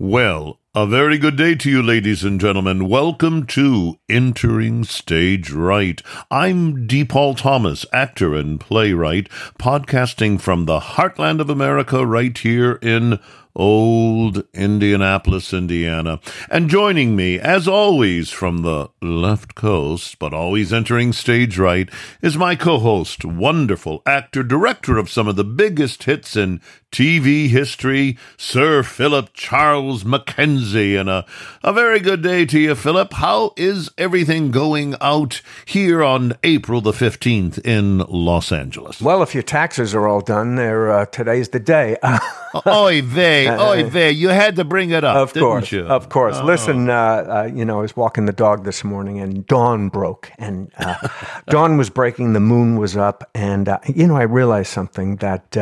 [0.00, 2.88] Well, a very good day to you, ladies and gentlemen.
[2.88, 6.00] Welcome to Entering Stage Right.
[6.30, 7.04] I'm D.
[7.04, 13.18] Paul Thomas, actor and playwright, podcasting from the heartland of America right here in
[13.56, 16.20] old Indianapolis, Indiana.
[16.48, 21.90] And joining me, as always, from the left coast, but always entering stage right,
[22.22, 26.60] is my co host, wonderful actor, director of some of the biggest hits in
[26.90, 30.96] TV history, Sir Philip Charles Mackenzie.
[30.96, 31.26] And a,
[31.62, 33.12] a very good day to you, Philip.
[33.14, 39.00] How is everything going out here on April the 15th in Los Angeles?
[39.00, 41.96] Well, if your taxes are all done, there uh, today's the day.
[42.66, 44.10] oy vey, oy vey.
[44.10, 45.84] You had to bring it up, of course, you?
[45.84, 46.36] Of course.
[46.38, 46.44] Oh.
[46.44, 50.30] Listen, uh, uh, you know, I was walking the dog this morning and dawn broke.
[50.38, 51.08] And uh,
[51.48, 53.28] dawn was breaking, the moon was up.
[53.34, 55.56] And, uh, you know, I realized something that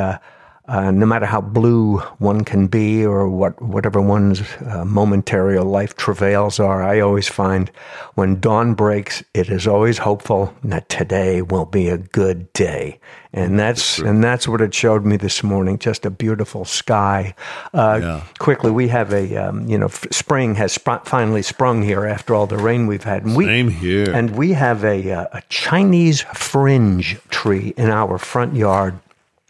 [0.68, 5.62] uh, no matter how blue one can be or what whatever one's uh, momentary or
[5.62, 7.70] life travails are, I always find
[8.14, 12.98] when dawn breaks, it is always hopeful that today will be a good day,
[13.32, 15.78] and that's, that's and that's what it showed me this morning.
[15.78, 17.34] Just a beautiful sky.
[17.72, 18.22] Uh, yeah.
[18.40, 22.34] Quickly, we have a um, you know f- spring has sp- finally sprung here after
[22.34, 23.24] all the rain we've had.
[23.24, 24.10] And we, Same here.
[24.12, 28.98] And we have a uh, a Chinese fringe tree in our front yard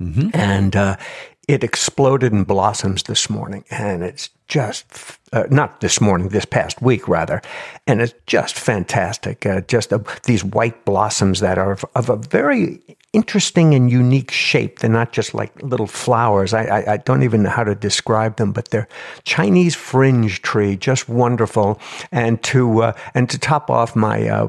[0.01, 0.29] Mm-hmm.
[0.35, 0.97] And uh,
[1.49, 3.65] it exploded in blossoms this morning.
[3.71, 4.85] And it's just,
[5.33, 7.41] uh, not this morning, this past week, rather.
[7.87, 9.47] And it's just fantastic.
[9.47, 9.93] Uh, just
[10.25, 12.81] these white blossoms that are of, of, a very
[13.13, 14.81] interesting and unique shape.
[14.81, 16.53] They're not just like little flowers.
[16.53, 18.89] I, I, I don't even know how to describe them, but they're
[19.25, 21.81] Chinese fringe tree, just wonderful.
[22.13, 24.49] And to, uh, and to top off my, uh,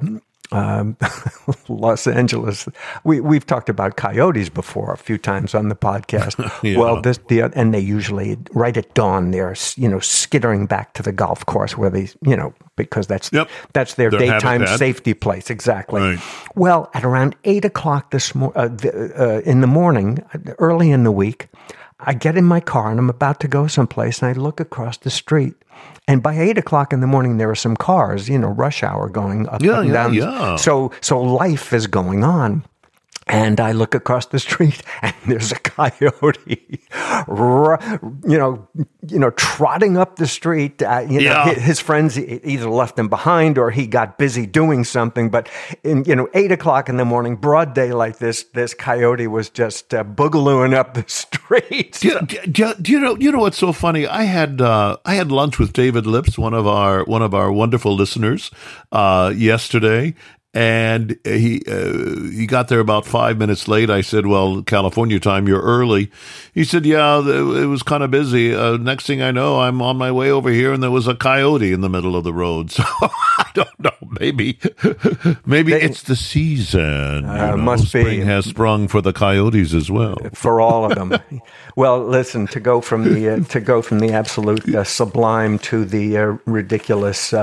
[0.52, 0.98] um,
[1.68, 2.68] Los Angeles.
[3.04, 6.38] We we've talked about coyotes before a few times on the podcast.
[6.64, 6.78] yeah.
[6.78, 11.04] Well, this the and they usually right at dawn they're you know skittering back to
[11.04, 13.50] the golf course where they you know because that's yep.
[13.74, 14.80] that's their, their daytime habitat.
[14.80, 16.02] safety place exactly.
[16.02, 16.20] Right.
[16.56, 18.70] Well, at around eight o'clock this mo- uh,
[19.18, 20.24] uh, in the morning,
[20.60, 21.50] early in the week,
[22.00, 24.98] I get in my car and I'm about to go someplace, and I look across
[24.98, 25.56] the street
[26.08, 29.10] and by eight o'clock in the morning, there are some cars, you know, rush hour
[29.10, 30.14] going up, yeah, and down.
[30.14, 30.56] Yeah.
[30.56, 32.64] So, so life is going on.
[33.30, 36.82] And I look across the street and there's a coyote,
[37.28, 38.68] you know,
[39.08, 40.82] you know, trotting up the street.
[40.82, 41.54] Uh, you know, yeah.
[41.54, 45.30] his friends either left him behind or he got busy doing something.
[45.30, 45.50] But
[45.84, 49.94] in, you know, eight o'clock in the morning, broad daylight, this, this coyote was just
[49.94, 51.98] uh, boogalooing up the street.
[52.00, 54.08] Do, do, do, you know, you know what's so funny?
[54.08, 57.52] I had, uh, I had lunch with David Lips, one of our, one of our
[57.52, 58.52] wonderful listeners,
[58.92, 60.14] uh, yesterday
[60.58, 63.92] and he uh, he got there about five minutes late.
[63.92, 66.10] I said, "Well, California time, you're early."
[66.52, 69.98] He said, "Yeah, it was kind of busy." Uh, next thing I know, I'm on
[69.98, 72.72] my way over here, and there was a coyote in the middle of the road.
[72.78, 72.84] So
[73.40, 73.92] I don't know.
[74.20, 74.60] Maybe
[75.46, 77.26] maybe they, it's the season.
[77.26, 78.26] Uh, know, must Spring be.
[78.26, 80.18] has sprung for the coyotes as well.
[80.34, 81.20] For all of them.
[81.76, 85.86] well, listen to go from the uh, to go from the absolute uh, sublime to
[85.86, 87.34] the uh, ridiculous.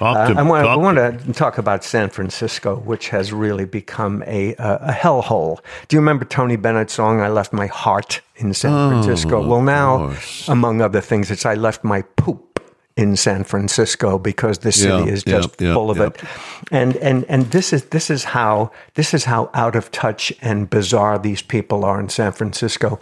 [0.00, 4.22] Talk to, uh, I, I want to talk about San Francisco, which has really become
[4.26, 5.60] a, a, a hellhole.
[5.88, 9.46] Do you remember Tony Bennett's song, I Left My Heart in San oh, Francisco?
[9.46, 10.14] Well, now,
[10.48, 12.50] among other things, it's I Left My Poop
[12.96, 16.22] in San Francisco because the city yeah, is just yeah, full yeah, of it.
[16.70, 20.68] And and and this is this is how this is how out of touch and
[20.68, 22.98] bizarre these people are in San Francisco.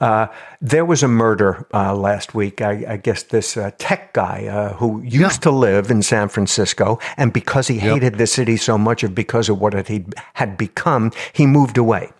[0.00, 0.26] Uh,
[0.60, 2.62] there was a murder uh, last week.
[2.62, 5.28] I, I guess this uh, tech guy uh, who used yeah.
[5.28, 9.48] to live in San Francisco, and because he hated the city so much, of because
[9.48, 12.10] of what it had become, he moved away.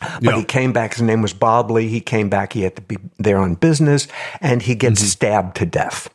[0.00, 0.34] But yep.
[0.36, 0.94] he came back.
[0.94, 1.88] His name was Bob Lee.
[1.88, 2.52] He came back.
[2.52, 4.06] He had to be there on business,
[4.40, 5.08] and he gets mm-hmm.
[5.08, 6.08] stabbed to death.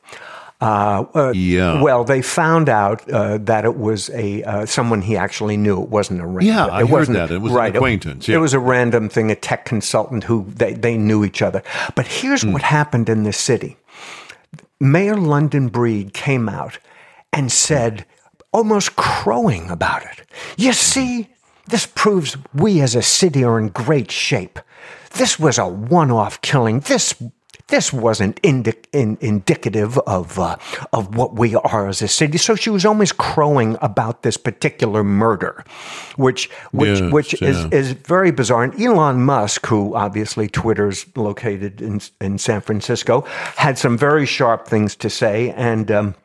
[0.64, 1.82] Uh, uh, yeah.
[1.82, 5.82] Well, they found out uh, that it was a uh, someone he actually knew.
[5.82, 6.56] It wasn't a random.
[6.56, 7.32] Yeah, I it heard that.
[7.32, 8.28] It was right, an acquaintance.
[8.28, 8.38] Yeah.
[8.38, 9.30] It was a random thing.
[9.30, 11.62] A tech consultant who they, they knew each other.
[11.96, 12.54] But here's mm.
[12.54, 13.78] what happened in the city.
[14.80, 16.78] Mayor London Breed came out
[17.32, 18.06] and said,
[18.52, 20.22] almost crowing about it.
[20.58, 21.30] You see,
[21.68, 24.60] this proves we as a city are in great shape.
[25.16, 26.82] This was a one off killing.
[26.82, 27.14] This
[27.68, 28.64] this wasn't in,
[28.94, 30.58] indicative of uh,
[30.92, 32.38] of what we are as a city.
[32.38, 35.64] So she was almost crowing about this particular murder,
[36.16, 37.48] which which yes, which yeah.
[37.50, 38.64] is is very bizarre.
[38.64, 43.22] And Elon Musk, who obviously Twitter's located in in San Francisco,
[43.56, 45.92] had some very sharp things to say and.
[45.92, 46.16] Um,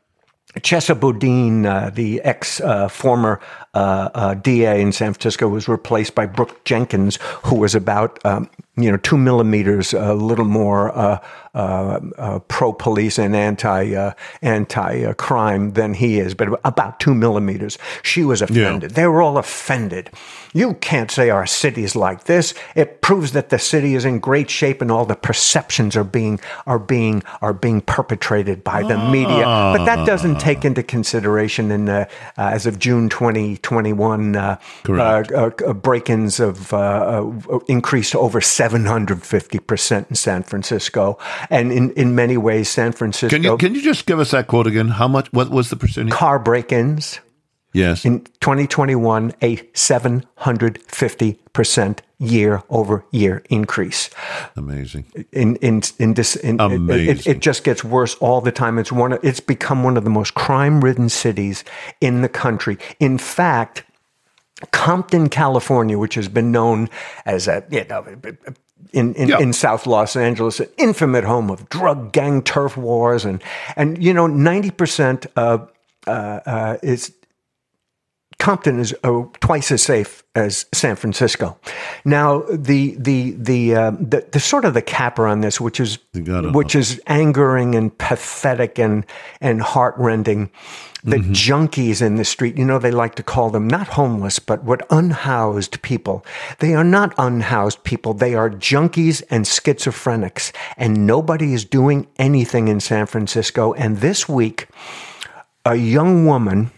[0.61, 3.38] Chesa Boudin, uh, the ex uh, former
[3.75, 8.49] uh, uh DA in San Francisco, was replaced by Brooke Jenkins, who was about um,
[8.78, 11.19] you know, two millimeters, a little more uh,
[11.54, 17.14] uh, uh, pro police and anti uh, anti crime than he is, but about two
[17.14, 17.78] millimeters.
[18.02, 18.92] She was offended.
[18.92, 18.94] Yeah.
[18.94, 20.10] They were all offended.
[20.52, 22.54] You can't say our city is like this.
[22.76, 26.38] It proves that the city is in great shape, and all the perceptions are being
[26.66, 29.44] are being are being perpetrated by the media.
[29.44, 32.04] But that doesn't take into consideration in uh,
[32.36, 34.58] as of June 2021 uh,
[35.82, 36.72] break-ins of
[37.69, 38.40] increased over
[38.73, 41.19] 750 percent in San Francisco
[41.50, 43.35] and in, in many ways, San Francisco.
[43.35, 44.88] Can you can you just give us that quote again?
[44.88, 45.32] How much?
[45.32, 46.12] What was the percentage?
[46.12, 47.20] Car break-ins.
[47.75, 48.05] Yes.
[48.05, 54.11] In 2021, a 750 percent year over year increase.
[54.56, 55.05] Amazing.
[55.32, 57.09] In in in this, in, Amazing.
[57.09, 58.79] It, it, just gets worse all the time.
[58.79, 59.12] It's one.
[59.12, 61.65] Of, it's become one of the most crime-ridden cities
[62.00, 62.79] in the country.
[63.00, 63.85] In fact.
[64.72, 66.88] Compton, California, which has been known
[67.25, 68.05] as a you know
[68.93, 73.43] in in, in, South Los Angeles, an infamous home of drug gang turf wars, and
[73.76, 75.58] and you know ninety percent uh,
[76.06, 77.14] uh, is
[78.38, 81.58] Compton is oh, twice as safe as San Francisco.
[82.05, 85.99] Now, the the the, uh, the the sort of the capper on this, which is
[86.14, 89.05] which is angering and pathetic and
[89.40, 90.50] and heartrending,
[91.02, 91.32] the mm-hmm.
[91.32, 92.56] junkies in the street.
[92.56, 96.25] You know, they like to call them not homeless, but what unhoused people.
[96.61, 98.14] They are not unhoused people.
[98.14, 103.73] They are junkies and schizophrenics, and nobody is doing anything in San Francisco.
[103.75, 104.69] And this week,
[105.64, 106.70] a young woman,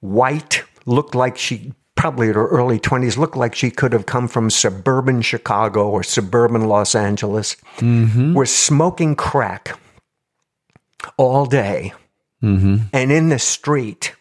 [0.00, 4.28] white looked like she probably in her early 20s, looked like she could have come
[4.28, 8.34] from suburban Chicago or suburban Los Angeles, mm-hmm.
[8.34, 9.78] was smoking crack
[11.16, 11.92] all day
[12.42, 12.76] mm-hmm.
[12.92, 14.14] and in the street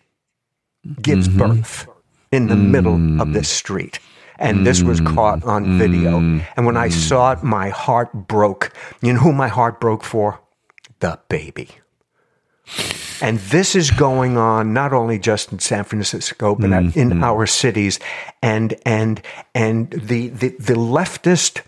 [1.01, 1.37] gives mm-hmm.
[1.37, 1.87] birth
[2.31, 3.99] in the middle of the street.
[4.39, 6.17] And this was caught on video.
[6.55, 8.71] And when I saw it, my heart broke.
[9.01, 10.39] You know who my heart broke for?
[10.99, 11.69] The baby.
[13.21, 16.99] And this is going on not only just in San Francisco, but mm-hmm.
[16.99, 17.99] in our cities.
[18.41, 19.21] And and
[19.55, 21.61] and the the, the leftist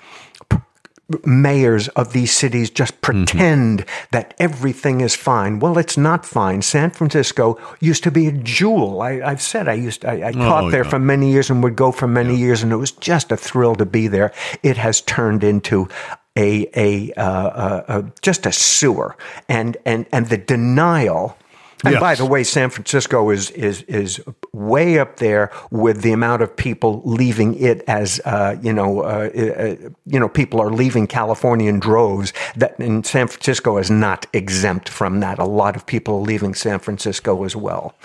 [1.26, 3.02] mayors of these cities just mm-hmm.
[3.26, 4.06] pretend mm-hmm.
[4.12, 5.60] that everything is fine.
[5.60, 6.62] Well, it's not fine.
[6.62, 9.02] San Francisco used to be a jewel.
[9.02, 10.90] I, have said I used I, I taught oh, there yeah.
[10.90, 12.46] for many years and would go for many yeah.
[12.46, 14.32] years, and it was just a thrill to be there.
[14.64, 15.90] It has turned into
[16.38, 19.16] a a, uh, uh, just a sewer,
[19.48, 21.38] and and and the denial.
[21.86, 22.02] And yes.
[22.02, 24.22] by the way, San Francisco is is is
[24.52, 29.30] way up there with the amount of people leaving it as uh, you know uh,
[29.34, 32.34] uh, you know people are leaving California in droves.
[32.58, 35.40] That and San Francisco is not exempt from that.
[35.40, 37.96] A lot of people are leaving San Francisco as well.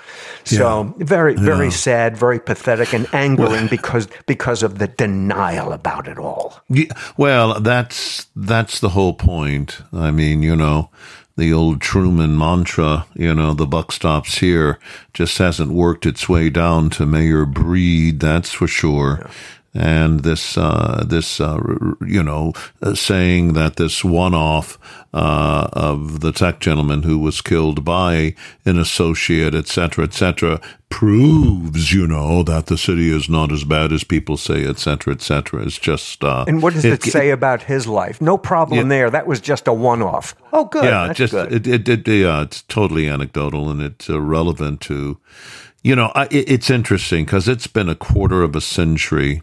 [0.44, 1.04] So yeah.
[1.04, 1.72] very very yeah.
[1.72, 6.60] sad, very pathetic, and angering because because of the denial about it all.
[6.68, 9.80] Yeah, well, that's that's the whole point.
[9.92, 10.90] I mean, you know
[11.36, 14.78] the old Truman mantra, you know, the buck stops here,
[15.12, 19.28] just hasn't worked its way down to Mayor Breed, that's for sure.
[19.74, 21.58] And this uh, this uh,
[22.06, 24.78] you know uh, saying that this one-off
[25.12, 30.60] uh, of the tech gentleman who was killed by an associate, etc., etc.,
[30.90, 35.64] proves you know that the city is not as bad as people say, etc., etc.
[35.64, 38.20] It's just uh, and what does it, it say it, about his life?
[38.20, 39.10] No problem there.
[39.10, 40.36] That was just a one-off.
[40.52, 40.84] Oh, good.
[40.84, 41.52] Yeah, That's just good.
[41.52, 45.18] It, it, it, yeah, it's totally anecdotal and it's irrelevant to
[45.84, 49.42] you know, I, it's interesting because it's been a quarter of a century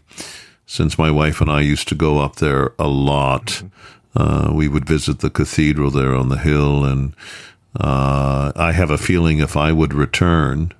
[0.66, 3.46] since my wife and I used to go up there a lot.
[3.46, 3.68] Mm-hmm.
[4.14, 7.14] Uh, we would visit the cathedral there on the hill, and
[7.80, 10.74] uh, I have a feeling if I would return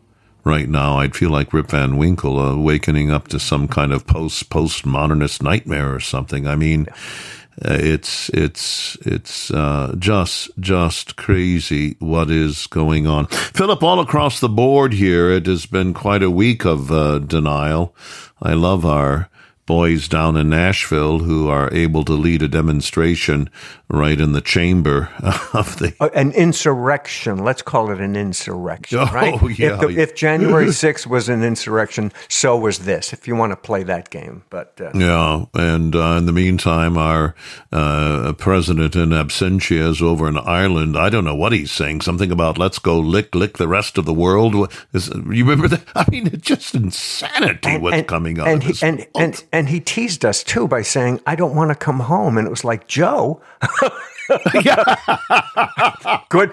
[0.45, 4.51] right now, I'd feel like Rip Van Winkle, awakening up to some kind of post
[4.51, 6.47] postmodernist nightmare or something.
[6.47, 6.89] I mean.
[6.89, 13.27] Yeah uh, it's it's it's uh, just just crazy what is going on.
[13.27, 17.95] Philip, all across the board here, it has been quite a week of uh, denial.
[18.41, 19.29] I love our
[19.67, 23.49] boys down in Nashville who are able to lead a demonstration
[23.93, 25.11] right in the chamber
[25.53, 27.45] of the uh, an insurrection.
[27.45, 29.41] Let's call it an insurrection, oh, right?
[29.53, 29.75] Yeah.
[29.75, 33.13] If, the, if January 6th was an insurrection, so was this.
[33.13, 35.45] If you want to play that game, but uh, yeah.
[35.53, 37.35] And uh, in the meantime, our
[37.71, 40.97] uh, president in absentia is over in Ireland.
[40.97, 42.01] I don't know what he's saying.
[42.01, 44.73] Something about let's go lick lick the rest of the world.
[44.95, 45.83] Is, you remember that?
[45.95, 48.47] I mean, it's just insanity and, what's and, coming up.
[48.47, 52.01] And, and, and and he teased us too by saying, "I don't want to come
[52.01, 53.43] home," and it was like Joe.
[56.29, 56.53] Good.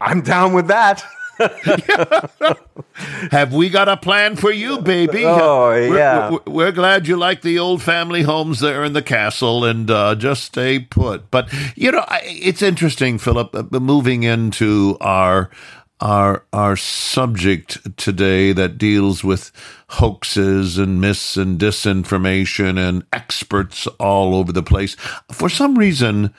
[0.00, 1.04] I'm down with that.
[3.30, 5.24] have we got a plan for you, baby?
[5.24, 6.30] Oh, yeah.
[6.30, 9.90] We're, we're, we're glad you like the old family homes there in the castle and
[9.90, 11.30] uh, just stay put.
[11.30, 15.50] But, you know, it's interesting, Philip, uh, moving into our
[16.00, 19.50] our our subject today that deals with
[19.90, 24.94] hoaxes and myths and disinformation and experts all over the place.
[25.32, 26.32] For some reason,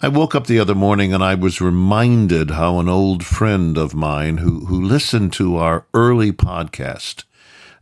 [0.00, 3.94] I woke up the other morning and I was reminded how an old friend of
[3.94, 7.24] mine who who listened to our early podcast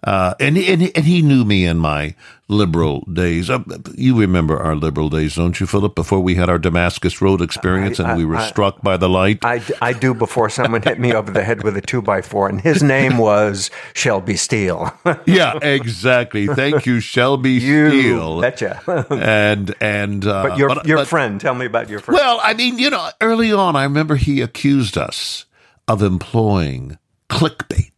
[0.05, 2.15] uh, and, and, and he knew me in my
[2.49, 3.49] liberal days.
[3.49, 3.61] Uh,
[3.95, 5.95] you remember our liberal days, don't you, Philip?
[5.95, 9.09] Before we had our Damascus Road experience I, and we were I, struck by the
[9.09, 9.39] light.
[9.43, 12.49] I, I do before someone hit me over the head with a two by four,
[12.49, 14.93] and his name was Shelby Steele.
[15.27, 16.47] yeah, exactly.
[16.47, 18.41] Thank you, Shelby you Steele.
[18.43, 18.83] Betcha.
[19.11, 21.41] and and uh, but your but, your but, friend.
[21.41, 22.21] Tell me about your friend.
[22.21, 25.47] Well, I mean, you know, early on, I remember he accused us
[25.89, 26.99] of employing
[27.31, 27.94] clickbait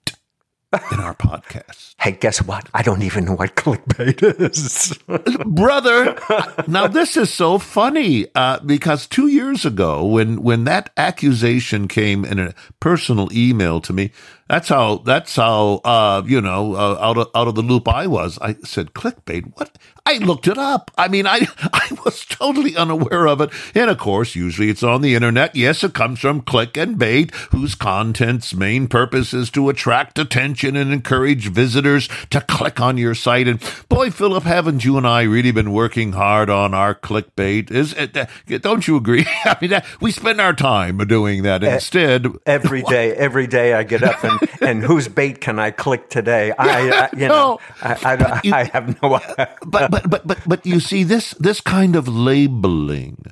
[0.92, 1.94] in our podcast.
[2.00, 2.68] Hey, guess what?
[2.74, 4.98] I don't even know what clickbait is.
[5.46, 6.18] Brother,
[6.66, 12.24] now this is so funny uh, because two years ago, when, when that accusation came
[12.24, 14.10] in a personal email to me,
[14.48, 18.06] that's how that's how uh, you know uh, out of out of the loop I
[18.06, 18.38] was.
[18.40, 19.52] I said clickbait.
[19.56, 19.76] What?
[20.08, 20.92] I looked it up.
[20.96, 23.50] I mean, I I was totally unaware of it.
[23.74, 25.56] And of course, usually it's on the internet.
[25.56, 30.76] Yes, it comes from click and bait, whose content's main purpose is to attract attention
[30.76, 33.48] and encourage visitors to click on your site.
[33.48, 37.72] And boy, Philip, haven't you and I really been working hard on our clickbait?
[37.72, 38.16] Is it?
[38.16, 38.26] Uh,
[38.58, 39.26] don't you agree?
[39.44, 42.28] I mean, we spend our time doing that instead.
[42.46, 46.52] Every day, every day I get up and and whose bait can I click today?
[46.58, 49.20] I, I you know, I, I, I, have no.
[49.66, 53.24] but but but but but you see this this kind of labeling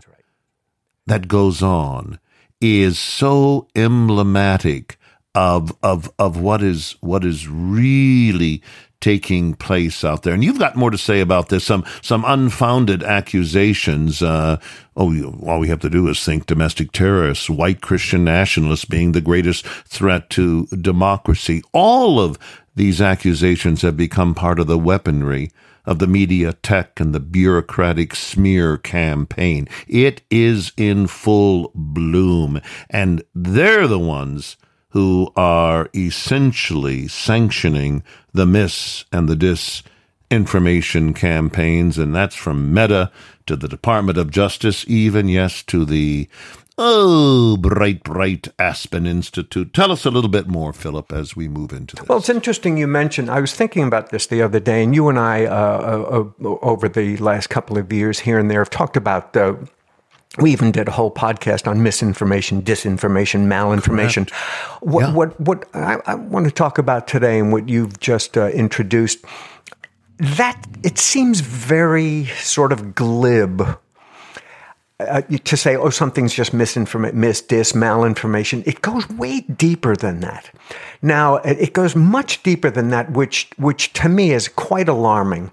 [1.06, 2.18] that goes on
[2.60, 4.96] is so emblematic
[5.34, 8.62] of of of what is what is really
[9.04, 10.32] taking place out there.
[10.32, 11.62] And you've got more to say about this.
[11.62, 14.22] Some some unfounded accusations.
[14.22, 14.58] Uh,
[14.96, 19.20] oh, all we have to do is think domestic terrorists, white Christian nationalists being the
[19.20, 21.62] greatest threat to democracy.
[21.72, 22.38] All of
[22.76, 25.50] these accusations have become part of the weaponry
[25.84, 29.68] of the media tech and the bureaucratic smear campaign.
[29.86, 32.58] It is in full bloom,
[32.88, 34.56] and they're the ones
[34.94, 38.00] who are essentially sanctioning
[38.32, 39.34] the mis and the
[40.30, 43.10] disinformation campaigns, and that's from Meta
[43.46, 46.28] to the Department of Justice, even, yes, to the
[46.78, 49.74] Oh, bright, bright Aspen Institute.
[49.74, 52.08] Tell us a little bit more, Philip, as we move into this.
[52.08, 53.30] Well, it's interesting you mentioned.
[53.30, 56.58] I was thinking about this the other day, and you and I, uh, uh, uh
[56.62, 59.54] over the last couple of years here and there, have talked about uh,
[60.38, 64.30] we even did a whole podcast on misinformation, disinformation, malinformation.
[64.80, 65.12] What, yeah.
[65.12, 69.24] what, what I, I, want to talk about today and what you've just uh, introduced,
[70.18, 73.62] that it seems very sort of glib
[75.00, 78.66] uh, to say, oh, something's just misinformation, mis, dis, malinformation.
[78.66, 80.50] It goes way deeper than that.
[81.02, 85.50] Now, it goes much deeper than that, which, which to me is quite alarming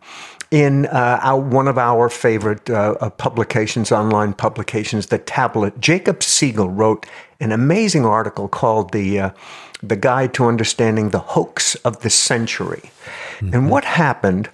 [0.52, 6.22] in uh, our, one of our favorite uh, uh, publications, online publications, The Tablet, Jacob
[6.22, 7.06] Siegel wrote
[7.40, 9.30] an amazing article called The, uh,
[9.82, 12.92] the Guide to Understanding the Hoax of the Century.
[13.40, 13.54] Mm-hmm.
[13.54, 14.50] And what happened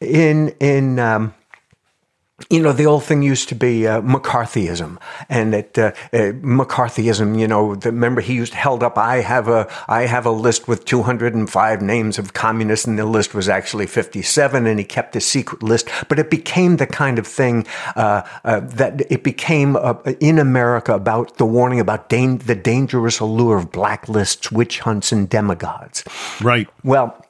[0.00, 1.34] in, in um,
[2.50, 4.96] you know, the old thing used to be uh, McCarthyism,
[5.28, 7.38] and that uh, uh, McCarthyism.
[7.38, 8.96] You know, the, remember he used held up.
[8.96, 13.34] I have a I have a list with 205 names of communists, and the list
[13.34, 15.88] was actually 57, and he kept a secret list.
[16.08, 17.66] But it became the kind of thing
[17.96, 23.18] uh, uh, that it became uh, in America about the warning about dan- the dangerous
[23.18, 26.04] allure of blacklists, witch hunts, and demagogues.
[26.40, 26.68] Right.
[26.84, 27.26] Well,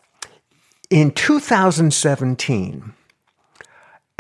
[0.91, 2.93] in 2017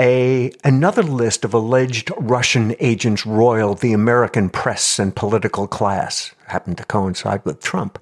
[0.01, 6.35] a another list of alleged Russian agents roiled the American press and political class.
[6.47, 7.99] Happened to coincide with Trump.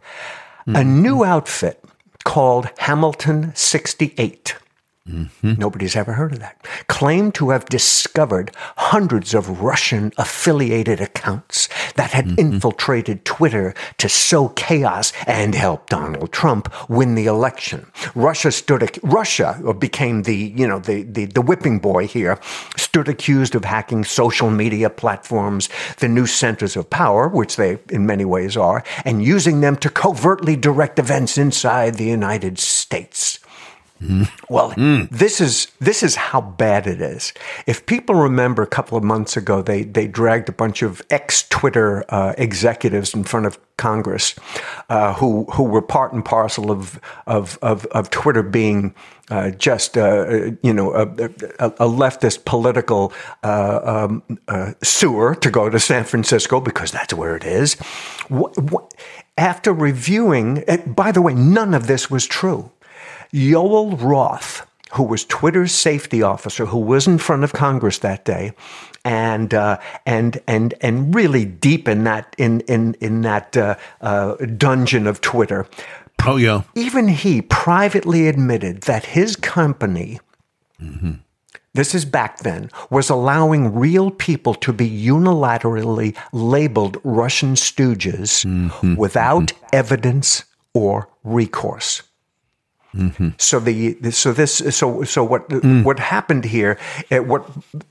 [0.67, 0.77] Mm-hmm.
[0.77, 1.83] A new outfit
[2.25, 4.57] called Hamilton 68
[5.09, 5.55] Mm-hmm.
[5.59, 6.59] Nobody's ever heard of that.
[6.89, 12.41] Claimed to have discovered hundreds of Russian affiliated accounts that had mm-hmm.
[12.41, 17.87] infiltrated Twitter to sow chaos and help Donald Trump win the election.
[18.17, 22.41] Russia stood, Russia became the, you know, the, the, the whipping boy here,
[22.77, 28.07] stood accused of hacking social media platforms, the new centers of power, which they in
[28.07, 33.39] many ways are, and using them to covertly direct events inside the United States.
[34.51, 34.75] Well,
[35.11, 37.33] this is this is how bad it is.
[37.67, 41.49] If people remember, a couple of months ago, they they dragged a bunch of ex
[41.49, 44.35] Twitter uh, executives in front of Congress,
[44.91, 48.95] uh, who who were part and parcel of of of, of Twitter being.
[49.29, 51.03] Uh, just uh, you know a,
[51.59, 53.13] a, a leftist political
[53.43, 57.75] uh, um, uh, sewer to go to San Francisco because that's where it is.
[58.29, 58.95] What, what,
[59.37, 62.71] after reviewing, by the way, none of this was true.
[63.33, 68.53] Yoel Roth, who was Twitter's safety officer, who was in front of Congress that day,
[69.05, 74.35] and uh, and and and really deep in that in in in that uh, uh,
[74.35, 75.67] dungeon of Twitter.
[76.27, 76.63] Oh yeah.
[76.75, 80.19] Even he privately admitted that his company.
[80.81, 81.13] Mm-hmm.
[81.75, 88.97] This is back then, was allowing real people to be unilaterally labeled Russian stooges mm-hmm.
[88.97, 89.67] without mm-hmm.
[89.75, 92.03] evidence or recourse.
[92.97, 93.29] Mm-hmm.
[93.39, 95.85] So the so this so so what mm.
[95.85, 96.79] what happened here?
[97.11, 97.43] Uh, what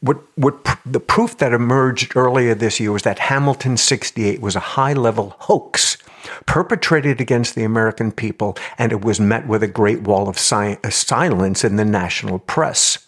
[0.02, 4.56] what what pr- the proof that emerged earlier this year was that Hamilton '68 was
[4.56, 5.98] a high level hoax
[6.46, 10.78] perpetrated against the American people, and it was met with a great wall of si-
[10.84, 13.00] uh, silence in the national press.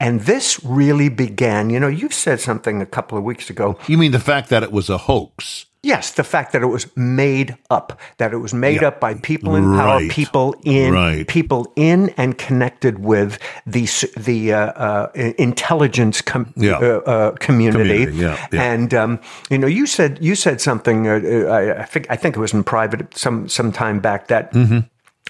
[0.00, 1.70] And this really began.
[1.70, 3.78] You know, you said something a couple of weeks ago.
[3.86, 5.66] You mean the fact that it was a hoax?
[5.84, 8.88] Yes, the fact that it was made up, that it was made yeah.
[8.88, 10.10] up by people in power, right.
[10.10, 11.28] people in right.
[11.28, 13.86] people in and connected with the
[14.16, 16.78] the uh, uh, intelligence com- yeah.
[16.78, 18.06] uh, uh community.
[18.06, 18.48] community yeah.
[18.52, 21.06] And um, you know, you said you said something.
[21.06, 24.28] Uh, uh, I, I, think I think it was in private some some time back
[24.28, 24.80] that mm-hmm.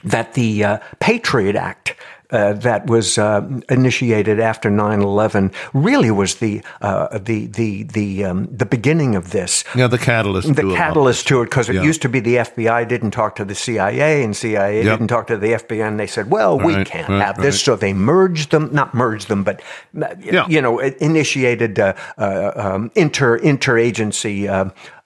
[0.08, 1.96] that the Patriot Act
[2.34, 8.48] uh, that was uh, initiated after 9/11 really was the uh, the the the um,
[8.50, 9.62] the beginning of this.
[9.74, 10.48] Yeah, the catalyst.
[10.54, 11.28] The to catalyst it.
[11.28, 11.82] to it because it yeah.
[11.82, 14.98] used to be the FBI didn't talk to the CIA and CIA yep.
[14.98, 17.54] didn't talk to the FBI and they said, well, right, we can't right, have this,
[17.54, 17.64] right.
[17.64, 19.62] so they merged them, not merged them, but
[19.94, 20.46] yeah.
[20.48, 24.48] you know, initiated uh, uh, um, inter interagency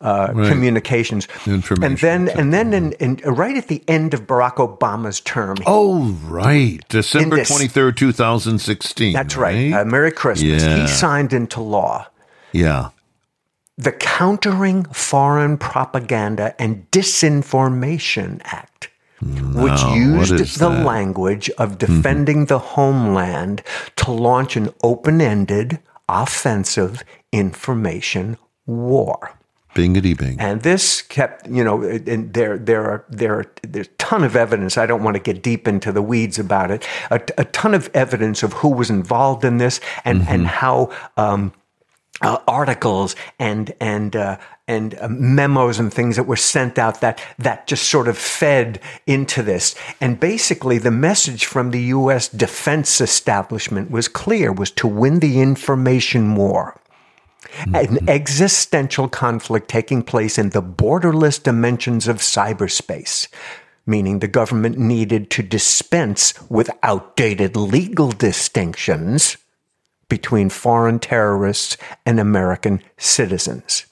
[0.01, 0.51] uh, right.
[0.51, 1.29] communications.
[1.47, 1.63] And
[1.99, 5.57] then, and then, in, in, right at the end of Barack Obama's term.
[5.67, 9.13] Oh, right, December twenty third, two thousand sixteen.
[9.13, 9.73] That's right.
[9.73, 9.81] right.
[9.81, 10.63] Uh, Merry Christmas.
[10.63, 10.83] Yeah.
[10.83, 12.07] He signed into law.
[12.53, 12.91] Yeah.
[13.77, 18.89] The Countering Foreign Propaganda and Disinformation Act
[19.21, 20.87] which used the that?
[20.87, 22.47] language of defending mm-hmm.
[22.47, 23.63] the homeland
[23.97, 29.38] to launch an open ended, offensive information war.
[29.75, 30.41] Bingity bing.
[30.41, 34.35] And this kept, you know, and there there are there are there's a ton of
[34.35, 34.79] evidence.
[34.79, 36.87] I don't want to get deep into the weeds about it.
[37.11, 40.33] A, a ton of evidence of who was involved in this and mm-hmm.
[40.33, 40.93] and how.
[41.17, 41.53] Um,
[42.21, 47.23] uh, articles and and uh, and uh, memos and things that were sent out that
[47.39, 49.75] that just sort of fed into this.
[50.01, 52.29] And basically, the message from the U.S.
[52.29, 56.81] defense establishment was clear: was to win the information war.
[57.75, 63.29] An existential conflict taking place in the borderless dimensions of cyberspace,
[63.87, 69.37] meaning the government needed to dispense with outdated legal distinctions
[70.09, 73.87] between foreign terrorists and American citizens.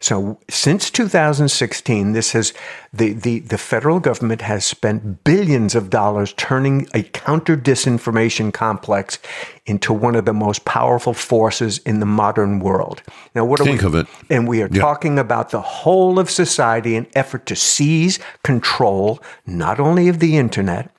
[0.00, 2.52] So since 2016, this has
[2.92, 9.18] the, the, the federal government has spent billions of dollars turning a counter disinformation complex
[9.66, 13.02] into one of the most powerful forces in the modern world.
[13.34, 14.06] Now, what think we, of it?
[14.30, 19.80] And we are talking about the whole of society, an effort to seize control not
[19.80, 20.94] only of the internet,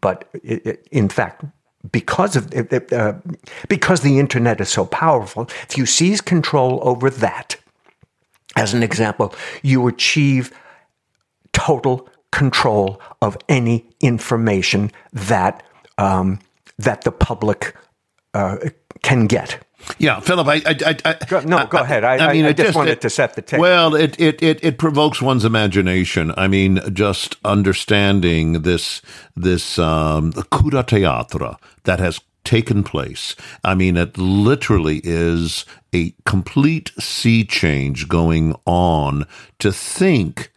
[0.00, 0.28] but
[0.92, 1.44] in fact
[1.92, 2.52] because of
[2.92, 3.14] uh,
[3.68, 7.56] because the internet is so powerful, if you seize control over that,
[8.56, 10.52] as an example, you achieve
[11.52, 15.62] total control of any information that
[15.98, 16.38] um,
[16.78, 17.76] that the public
[18.34, 18.56] uh,
[19.02, 19.58] can get.
[19.98, 22.04] Yeah, Philip, I, I, I go, no, go ahead.
[22.04, 23.62] I, I mean, I, just, just wanted it, to set the table.
[23.62, 26.32] Well, it, it, it, it provokes one's imagination.
[26.36, 29.02] I mean, just understanding this
[29.36, 33.34] this um, coup de théâtre that has taken place.
[33.62, 39.26] I mean, it literally is a complete sea change going on
[39.58, 40.52] to think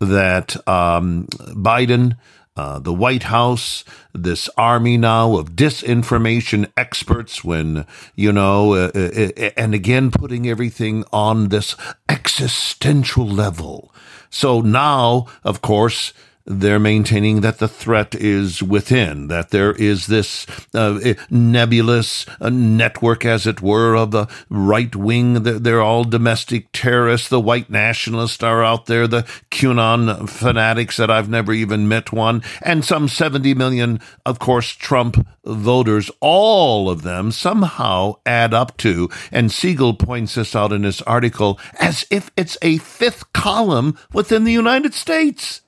[0.00, 2.16] that um, Biden.
[2.56, 9.28] Uh, the White House, this army now of disinformation experts, when, you know, uh, uh,
[9.36, 11.76] uh and again putting everything on this
[12.08, 13.94] existential level.
[14.28, 16.12] So now, of course,
[16.48, 23.26] they're maintaining that the threat is within, that there is this uh, nebulous uh, network,
[23.26, 25.42] as it were, of the right wing.
[25.42, 27.28] They're all domestic terrorists.
[27.28, 32.42] The white nationalists are out there, the QAnon fanatics that I've never even met one,
[32.62, 36.10] and some 70 million, of course, Trump voters.
[36.20, 41.60] All of them somehow add up to, and Siegel points this out in his article,
[41.78, 45.60] as if it's a fifth column within the United States.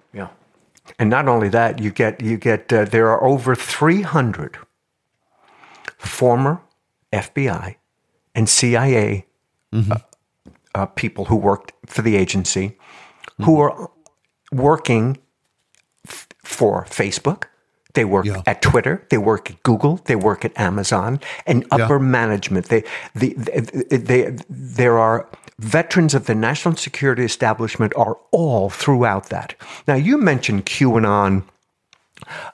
[0.99, 4.59] And not only that, you get you get uh, there are over 300
[5.99, 6.61] former
[7.13, 7.77] FBI
[8.35, 9.27] and CIA
[9.73, 9.93] mm-hmm.
[9.93, 9.97] uh,
[10.75, 13.45] uh, people who worked for the agency mm-hmm.
[13.45, 13.91] who are
[14.53, 15.19] working
[16.07, 17.45] f- for Facebook.
[17.95, 18.43] They work yeah.
[18.47, 19.05] at Twitter.
[19.11, 19.97] They work at Google.
[20.05, 22.11] They work at Amazon and upper yeah.
[22.11, 22.67] management.
[22.67, 25.29] They, the, they, they, there are
[25.61, 29.55] veterans of the national security establishment are all throughout that.
[29.87, 31.43] Now, you mentioned QAnon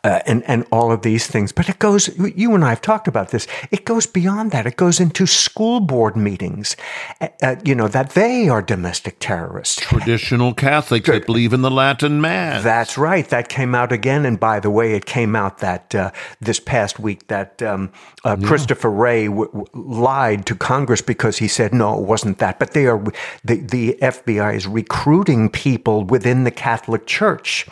[0.04, 1.52] uh, and and all of these things.
[1.52, 2.16] But it goes.
[2.18, 3.46] You and I have talked about this.
[3.70, 4.66] It goes beyond that.
[4.66, 6.76] It goes into school board meetings.
[7.20, 9.76] Uh, uh you know that they are domestic terrorists.
[9.76, 12.62] Traditional Catholics that believe in the Latin Mass.
[12.62, 13.28] That's right.
[13.28, 14.24] That came out again.
[14.24, 17.90] And by the way, it came out that uh, this past week that um,
[18.24, 18.46] uh, yeah.
[18.46, 22.58] Christopher Wray w- w- lied to Congress because he said no, it wasn't that.
[22.58, 23.02] But they are
[23.44, 27.66] the the FBI is recruiting people within the Catholic Church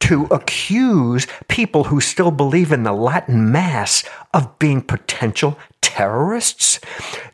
[0.00, 6.80] to accuse people who still believe in the Latin Mass of being potential terrorists.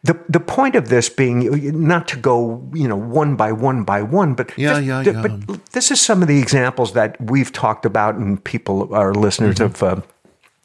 [0.02, 4.02] The the point of this being not to go, you know, one by one by
[4.02, 5.22] one, but yeah, this, yeah, yeah.
[5.22, 9.56] But this is some of the examples that we've talked about, and people, our listeners,
[9.56, 9.64] mm-hmm.
[9.64, 10.00] have uh,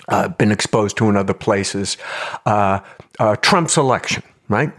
[0.07, 1.97] uh, been exposed to in other places.
[2.45, 2.79] Uh,
[3.19, 4.71] uh Trump's election, right?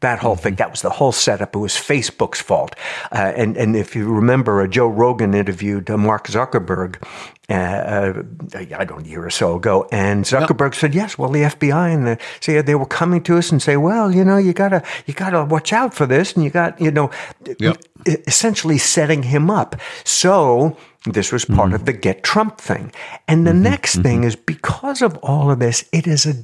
[0.00, 0.56] That whole thing.
[0.56, 1.54] That was the whole setup.
[1.54, 2.74] It was Facebook's fault.
[3.12, 7.02] Uh, and, and if you remember, Joe Rogan interviewed uh, Mark Zuckerberg,
[7.48, 8.22] uh, uh,
[8.54, 9.88] I don't know, a year or so ago.
[9.90, 13.50] And Zuckerberg said, yes, well, the FBI and the CIA, they were coming to us
[13.50, 16.34] and say, well, you know, you gotta, you gotta watch out for this.
[16.34, 17.10] And you got, you know,
[17.58, 17.78] yep.
[18.06, 19.76] essentially setting him up.
[20.04, 21.74] So this was part mm-hmm.
[21.74, 22.92] of the get Trump thing.
[23.26, 23.62] And the mm-hmm.
[23.62, 24.02] next mm-hmm.
[24.02, 26.34] thing is because of all of this, it is a,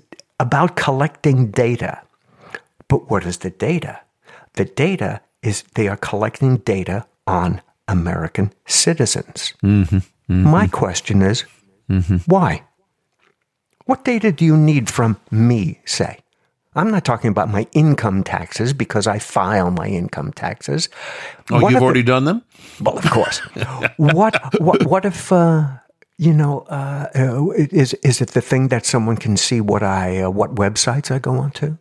[0.40, 2.00] about collecting data.
[2.88, 4.00] But what is the data?
[4.54, 9.54] The data is they are collecting data on American citizens.
[9.62, 10.42] Mm-hmm, mm-hmm.
[10.42, 11.44] My question is
[11.88, 12.16] mm-hmm.
[12.26, 12.64] why?
[13.86, 16.18] What data do you need from me, say?
[16.76, 20.88] I'm not talking about my income taxes because I file my income taxes.
[21.50, 22.42] Oh, what you've already the, done them?
[22.80, 23.38] Well, of course.
[23.96, 25.68] what, what, what if, uh,
[26.18, 27.06] you know, uh,
[27.54, 31.18] is, is it the thing that someone can see what I, uh, what websites I
[31.20, 31.76] go onto?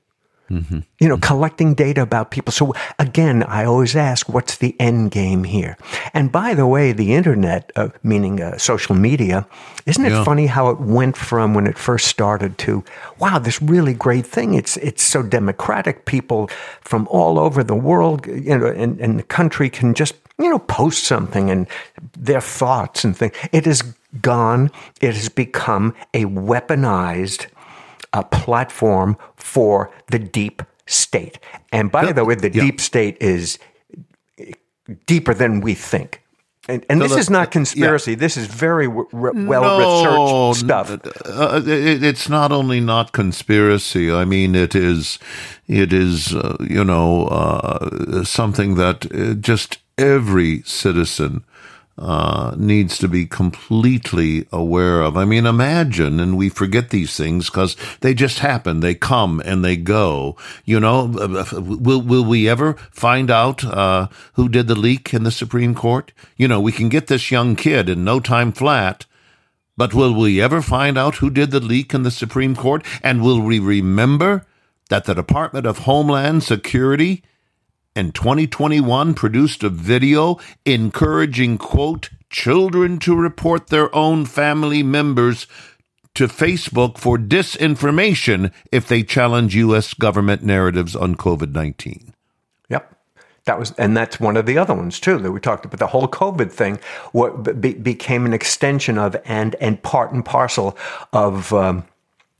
[0.50, 0.80] Mm-hmm.
[1.00, 2.52] You know, collecting data about people.
[2.52, 5.78] So again, I always ask, what's the end game here?
[6.14, 9.48] And by the way, the internet, uh, meaning uh, social media,
[9.86, 10.24] isn't it yeah.
[10.24, 12.84] funny how it went from when it first started to,
[13.20, 14.54] wow, this really great thing.
[14.54, 16.06] It's it's so democratic.
[16.06, 16.50] People
[16.82, 20.60] from all over the world, you know, and, and the country can just you know
[20.60, 21.68] post something and
[22.18, 23.34] their thoughts and things.
[23.52, 23.82] It is
[24.22, 24.72] gone.
[25.02, 27.48] It has become a weaponized
[28.14, 31.40] a platform for the deep state.
[31.72, 32.64] And by the way, the yeah.
[32.64, 33.60] deep state is
[35.06, 36.22] deeper than we think.
[36.70, 38.12] And, and this is not conspiracy.
[38.12, 38.18] Yeah.
[38.18, 40.92] This is very well no, researched stuff.
[41.26, 44.10] Uh, it, it's not only not conspiracy.
[44.10, 45.20] I mean, it is,
[45.68, 51.44] it is, uh, you know, uh, something that uh, just every citizen
[51.98, 55.16] uh, needs to be completely aware of.
[55.16, 58.80] I mean, imagine, and we forget these things because they just happen.
[58.80, 60.36] They come and they go.
[60.66, 61.06] You know,
[61.54, 66.12] will will we ever find out uh, who did the leak in the Supreme Court?
[66.36, 69.06] You know, we can get this young kid in no time flat.
[69.76, 72.86] But will we ever find out who did the leak in the Supreme Court?
[73.02, 74.46] And will we remember
[74.90, 77.24] that the Department of Homeland Security
[77.96, 85.48] in 2021 produced a video encouraging, quote, children to report their own family members
[86.16, 89.94] to Facebook for disinformation if they challenge U.S.
[89.94, 92.14] government narratives on COVID 19.
[92.70, 92.96] Yep.
[93.46, 95.80] That was, and that's one of the other ones too that we talked about.
[95.80, 96.80] The whole COVID thing
[97.12, 100.78] what be, became an extension of and and part and parcel
[101.12, 101.86] of um,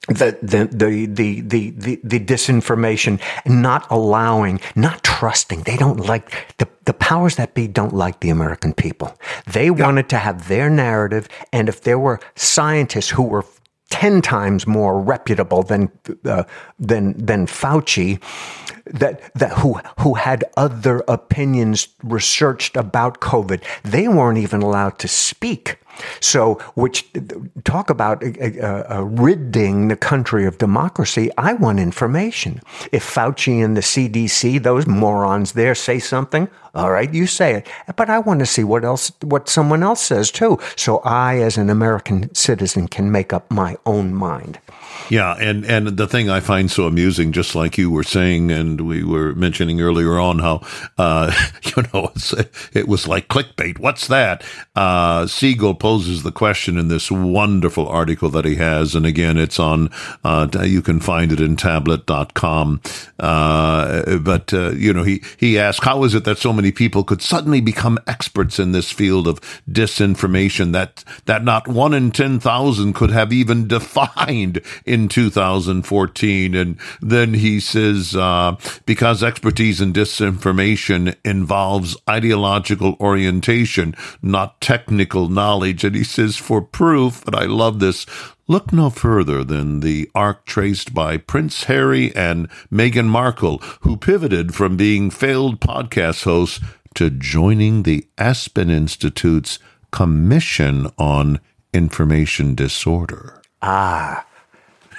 [0.08, 5.64] the, the, the, the, the, the, disinformation, not allowing, not trusting.
[5.64, 9.18] They don't like the, the powers that be don't like the American people.
[9.48, 9.72] They yeah.
[9.72, 11.30] wanted to have their narrative.
[11.54, 13.46] And if there were scientists who were
[13.92, 15.90] 10 times more reputable than,
[16.26, 16.44] uh,
[16.80, 18.22] than, than Fauci,
[18.86, 25.08] that, that who, who had other opinions researched about COVID, they weren't even allowed to
[25.08, 25.78] speak
[26.20, 27.06] So, which
[27.64, 31.30] talk about uh, uh, ridding the country of democracy.
[31.38, 32.62] I want information.
[32.92, 37.68] If Fauci and the CDC, those morons there, say something, all right, you say it.
[37.96, 40.60] But I want to see what else, what someone else says too.
[40.76, 44.60] So I, as an American citizen, can make up my own mind.
[45.10, 48.82] Yeah, and and the thing I find so amusing, just like you were saying, and
[48.82, 50.62] we were mentioning earlier on, how
[50.98, 51.32] uh,
[51.76, 52.12] you know
[52.74, 53.80] it was like clickbait.
[53.80, 54.44] What's that?
[54.76, 59.60] Uh, Siegel poses the question in this wonderful article that he has, and again, it's
[59.60, 59.90] on.
[60.24, 62.82] Uh, you can find it in Tablet.com.
[63.20, 67.04] Uh, but uh, you know, he he asked, how is it that so many people
[67.04, 72.40] could suddenly become experts in this field of disinformation that that not one in ten
[72.40, 76.56] thousand could have even defined in 2014.
[76.56, 85.84] And then he says, uh, because expertise in disinformation involves ideological orientation, not technical knowledge.
[85.84, 88.06] And he says, for proof, and I love this,
[88.46, 94.54] Look no further than the arc traced by Prince Harry and Meghan Markle, who pivoted
[94.54, 96.60] from being failed podcast hosts
[96.96, 99.60] to joining the Aspen Institute's
[99.92, 101.40] Commission on
[101.74, 103.42] Information Disorder.
[103.62, 104.26] Ah,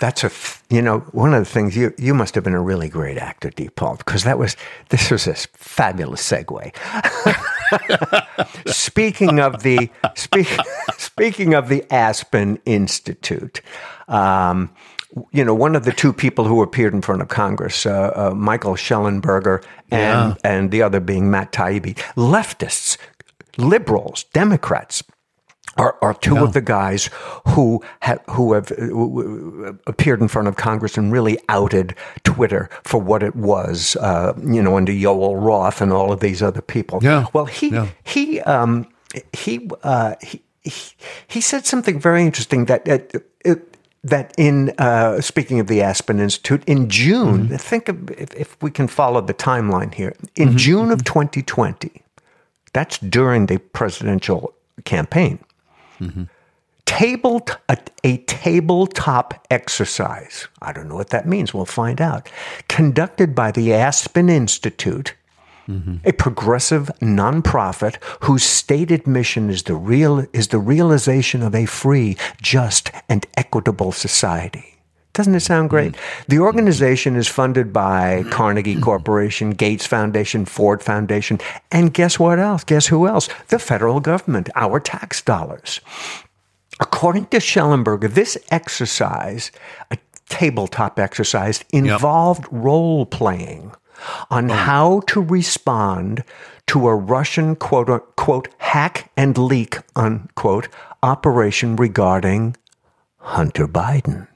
[0.04, 0.30] that's a
[0.68, 3.48] you know one of the things you you must have been a really great actor,
[3.48, 3.70] D.
[3.70, 4.54] Paul, because that was
[4.90, 6.74] this was a fabulous segue.
[8.70, 10.48] speaking of the speak,
[10.98, 13.62] speaking of the Aspen Institute.
[14.06, 14.74] Um,
[15.30, 18.34] you know, one of the two people who appeared in front of Congress, uh, uh,
[18.34, 20.34] Michael Shellenberger and yeah.
[20.44, 22.98] and the other being Matt Taibbi, leftists,
[23.56, 25.02] liberals, Democrats,
[25.76, 26.42] are, are two yeah.
[26.42, 27.10] of the guys
[27.48, 33.00] who have who have uh, appeared in front of Congress and really outed Twitter for
[33.00, 37.00] what it was, uh, you know, under Yoel Roth and all of these other people.
[37.02, 37.26] Yeah.
[37.32, 37.88] Well, he yeah.
[38.04, 38.86] he um,
[39.32, 40.92] he, uh, he, he
[41.26, 42.88] he said something very interesting that.
[42.88, 43.54] Uh,
[44.06, 47.56] that in uh, speaking of the Aspen Institute in June, mm-hmm.
[47.56, 50.14] think of if, if, we can follow the timeline here.
[50.36, 50.58] In mm-hmm.
[50.58, 51.98] June of 2020, mm-hmm.
[52.74, 54.52] that's during the presidential
[54.84, 55.38] campaign.
[56.04, 56.24] Mm-hmm.
[56.86, 57.46] Table
[58.04, 60.46] a, tabletop exercise.
[60.60, 61.54] I don't know what that means.
[61.54, 62.28] We'll find out.
[62.68, 65.14] Conducted by the Aspen Institute,
[65.66, 65.96] Mm-hmm.
[66.04, 72.18] a progressive nonprofit whose stated mission is the real is the realization of a free,
[72.42, 74.73] just, and equitable society.
[75.14, 75.92] Doesn't it sound great?
[75.92, 76.24] Mm-hmm.
[76.28, 81.38] The organization is funded by Carnegie Corporation, Gates Foundation, Ford Foundation,
[81.70, 82.64] and guess what else?
[82.64, 83.28] Guess who else?
[83.48, 85.80] The federal government, our tax dollars.
[86.80, 89.52] According to Shellenberger, this exercise,
[89.92, 89.98] a
[90.28, 92.50] tabletop exercise, involved yep.
[92.50, 93.72] role playing
[94.30, 94.54] on oh.
[94.54, 96.24] how to respond
[96.66, 100.68] to a Russian quote unquote hack and leak unquote
[101.04, 102.56] operation regarding
[103.18, 104.26] Hunter Biden.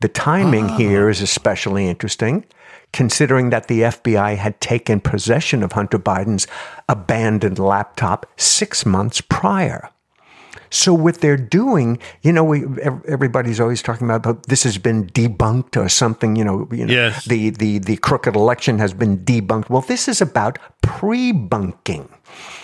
[0.00, 0.76] The timing ah.
[0.76, 2.44] here is especially interesting,
[2.92, 6.46] considering that the FBI had taken possession of Hunter Biden's
[6.88, 9.90] abandoned laptop six months prior.
[10.70, 12.64] So what they're doing, you know, we,
[13.06, 16.36] everybody's always talking about this has been debunked or something.
[16.36, 17.24] You know, you know yes.
[17.24, 19.70] the the the crooked election has been debunked.
[19.70, 22.08] Well, this is about pre-bunking.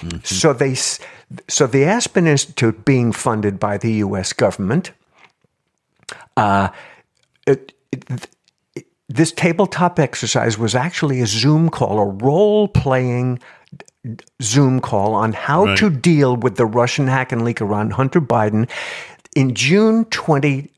[0.00, 0.18] Mm-hmm.
[0.24, 0.74] So they,
[1.48, 4.32] so the Aspen Institute, being funded by the U.S.
[4.32, 4.90] government,
[6.36, 6.68] uh,
[7.46, 8.28] it, it,
[9.08, 13.40] this tabletop exercise was actually a Zoom call, a role playing
[14.40, 15.78] Zoom call on how right.
[15.78, 18.68] to deal with the Russian hack and leak around Hunter Biden
[19.36, 20.68] in June 20,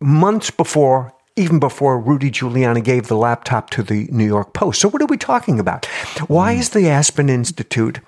[0.00, 4.80] months before, even before Rudy Giuliani gave the laptop to the New York Post.
[4.80, 5.86] So, what are we talking about?
[6.28, 6.58] Why mm.
[6.58, 8.00] is the Aspen Institute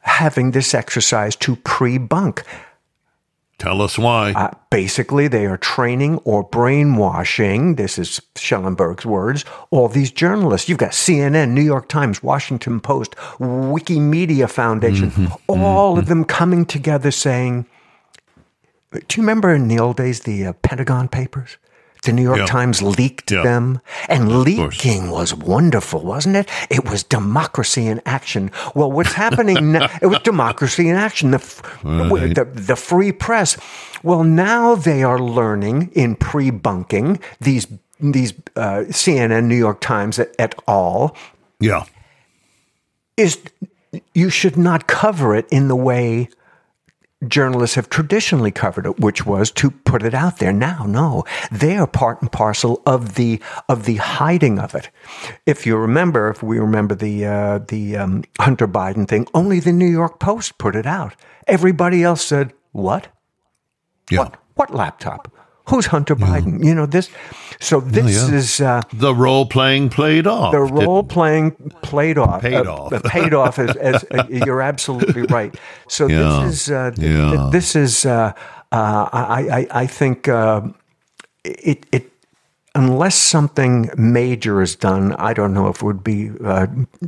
[0.00, 2.44] having this exercise to pre bunk?
[3.58, 4.32] Tell us why.
[4.32, 10.68] Uh, basically, they are training or brainwashing, this is Schellenberg's words, all these journalists.
[10.68, 16.00] You've got CNN, New York Times, Washington Post, Wikimedia Foundation, mm-hmm, all mm-hmm.
[16.00, 17.66] of them coming together saying,
[18.92, 21.56] Do you remember in the old days the uh, Pentagon Papers?
[22.04, 26.48] The New York Times leaked them, and leaking was wonderful, wasn't it?
[26.70, 28.50] It was democracy in action.
[28.74, 29.88] Well, what's happening now?
[30.02, 31.38] It was democracy in action, the,
[31.82, 32.34] right.
[32.34, 33.56] the, the free press.
[34.02, 37.66] Well, now they are learning in pre-bunking these
[38.00, 41.16] these uh, CNN, New York Times et, et al.
[41.58, 41.84] Yeah,
[43.16, 43.38] is
[44.12, 46.28] you should not cover it in the way
[47.28, 50.52] journalists have traditionally covered it, which was to put it out there.
[50.52, 54.90] Now, no, they are part and parcel of the of the hiding of it.
[55.46, 59.72] If you remember, if we remember the uh, the um, Hunter Biden thing, only the
[59.72, 61.14] New York Post put it out.
[61.46, 63.08] Everybody else said, What?
[64.10, 64.20] Yeah.
[64.20, 64.36] What?
[64.54, 65.32] What laptop?
[65.68, 66.62] Who's Hunter Biden?
[66.64, 67.08] You know this.
[67.60, 68.36] So this yeah.
[68.36, 70.52] is uh, The role playing played off.
[70.52, 72.42] the role playing played off.
[72.42, 72.92] Paid uh, off.
[72.92, 73.58] uh, paid off.
[73.58, 75.54] As, as uh, you're absolutely right.
[75.88, 76.42] So Yeah.
[76.44, 77.30] this is uh, th- Yeah.
[77.30, 78.04] th- this is.
[78.04, 78.32] Uh,
[78.72, 80.62] uh, I, I I think uh,
[81.44, 82.10] it it
[82.74, 86.66] unless something major is done, I don't know if it would be, uh,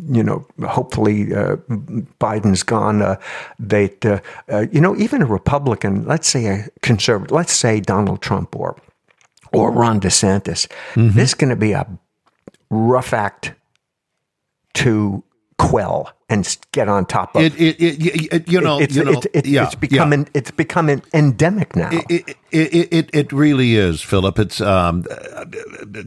[0.09, 1.57] you know, hopefully uh,
[2.21, 3.03] Biden's gone.
[3.03, 3.17] Uh,
[3.59, 8.23] they, uh, uh, you know, even a Republican, let's say a conservative, let's say Donald
[8.23, 8.77] Trump or
[9.53, 11.87] or Ron DeSantis, this is going to be a
[12.69, 13.53] rough act
[14.75, 15.23] to
[15.59, 17.43] quell and get on top of.
[17.43, 20.51] It, it, it, it- you know, it's, you know, it's, it's, yeah, it's becoming it's
[20.51, 21.91] becoming endemic now.
[21.93, 24.39] It, it, it, it, it really is, Philip.
[24.39, 25.05] It's um,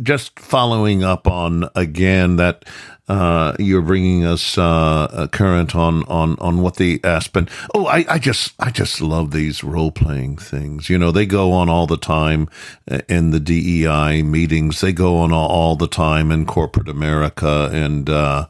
[0.03, 2.65] just following up on again that
[3.09, 7.49] uh, you're bringing us uh, current on, on, on what the Aspen.
[7.73, 10.89] Oh, I, I just I just love these role playing things.
[10.89, 12.47] You know, they go on all the time
[12.89, 14.81] uh, in the DEI meetings.
[14.81, 18.45] They go on all, all the time in corporate America, and uh,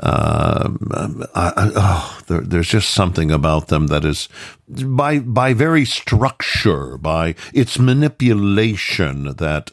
[0.00, 4.28] um, I, I, oh, there, there's just something about them that is
[4.68, 9.70] by by very structure, by its manipulation that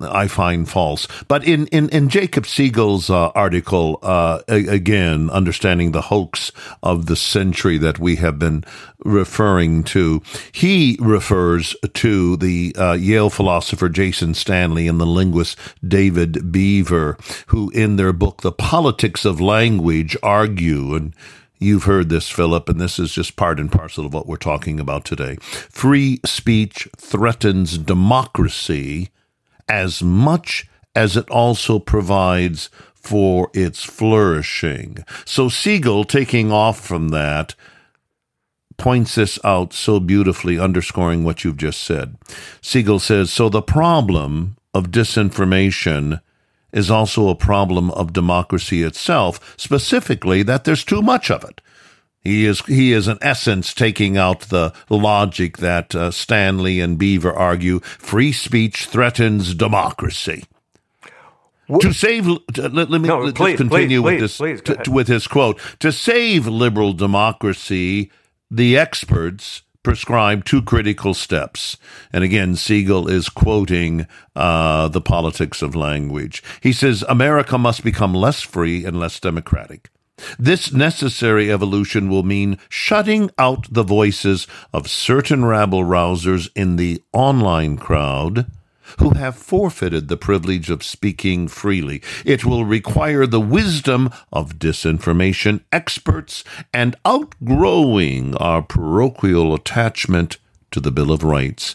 [0.00, 1.08] I find false.
[1.28, 7.06] But in, in, in Jacob Siegel's uh, article, uh, a- again, understanding the hoax of
[7.06, 8.64] the century that we have been
[9.04, 10.22] referring to,
[10.52, 17.16] he refers to the uh, Yale philosopher Jason Stanley and the linguist David Beaver,
[17.48, 21.14] who in their book, The Politics of Language, argue and
[21.60, 24.78] You've heard this, Philip, and this is just part and parcel of what we're talking
[24.78, 25.38] about today.
[25.40, 29.08] Free speech threatens democracy
[29.68, 35.04] as much as it also provides for its flourishing.
[35.24, 37.54] So Siegel, taking off from that,
[38.76, 42.16] points this out so beautifully, underscoring what you've just said.
[42.60, 46.20] Siegel says So the problem of disinformation
[46.72, 51.60] is also a problem of democracy itself, specifically that there's too much of it.
[52.22, 57.32] He is he is in essence taking out the logic that uh, Stanley and Beaver
[57.32, 60.44] argue free speech threatens democracy.
[61.80, 64.36] to save, to- let, let me No, let- please, just continue please, with please, this
[64.38, 64.84] please, go to- ahead.
[64.86, 65.60] to- with his quote.
[65.80, 68.10] To save liberal democracy,
[68.50, 71.76] the experts prescribe two critical steps.
[72.12, 76.42] And again, Siegel is quoting uh, the politics of language.
[76.60, 79.88] He says America must become less free and less democratic.
[80.38, 87.02] This necessary evolution will mean shutting out the voices of certain rabble rousers in the
[87.12, 88.46] online crowd
[88.98, 92.02] who have forfeited the privilege of speaking freely.
[92.24, 100.38] It will require the wisdom of disinformation experts and outgrowing our parochial attachment
[100.70, 101.74] to the Bill of Rights.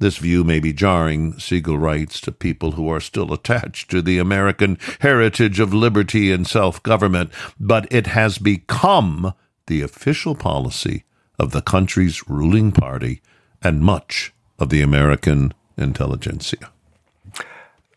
[0.00, 4.18] This view may be jarring, Siegel writes, to people who are still attached to the
[4.18, 9.34] American heritage of liberty and self government, but it has become
[9.66, 11.04] the official policy
[11.38, 13.20] of the country's ruling party
[13.62, 16.70] and much of the American intelligentsia.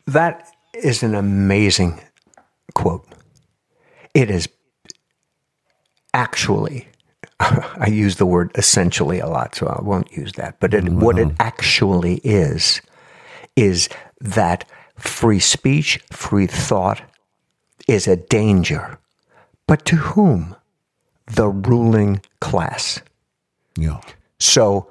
[0.07, 2.01] That is an amazing
[2.73, 3.07] quote.
[4.13, 4.49] It is
[6.13, 6.87] actually,
[7.79, 10.59] I use the word essentially a lot, so I won't use that.
[10.59, 12.81] But it, what it actually is,
[13.55, 14.65] is that
[14.97, 17.01] free speech, free thought
[17.87, 18.99] is a danger.
[19.67, 20.55] But to whom?
[21.27, 22.99] The ruling class.
[23.77, 24.01] Yeah.
[24.39, 24.87] So,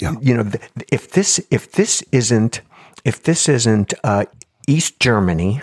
[0.00, 0.14] Yeah.
[0.20, 0.50] you know,
[0.92, 2.60] if this if this isn't
[3.04, 4.24] if this isn't uh,
[4.68, 5.62] East Germany,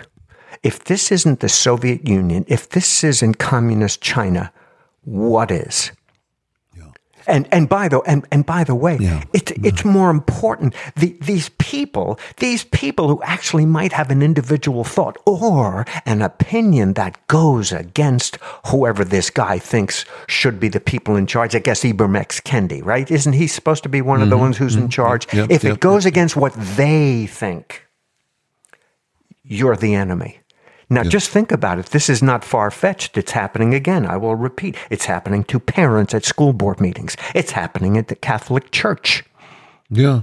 [0.62, 4.52] if this isn't the Soviet Union, if this isn't communist China,
[5.08, 5.92] what is?
[7.26, 9.22] And and by the and, and by the way, Yeah.
[9.34, 10.74] it's it's more important.
[10.96, 16.94] The, these people, these people who actually might have an individual thought or an opinion
[16.94, 21.54] that goes against whoever this guy thinks should be the people in charge.
[21.54, 22.40] I guess Ibram X.
[22.40, 23.10] Kendi, right?
[23.10, 25.26] Isn't he supposed to be one of the ones who's in charge?
[25.26, 25.36] Mm-hmm.
[25.36, 27.84] Yep, if yep, it goes against what they think,
[29.42, 30.40] you're the enemy.
[30.90, 31.86] Now, just think about it.
[31.86, 33.18] This is not far fetched.
[33.18, 34.06] It's happening again.
[34.06, 34.76] I will repeat.
[34.90, 37.16] It's happening to parents at school board meetings.
[37.34, 39.24] It's happening at the Catholic Church.
[39.90, 40.22] Yeah.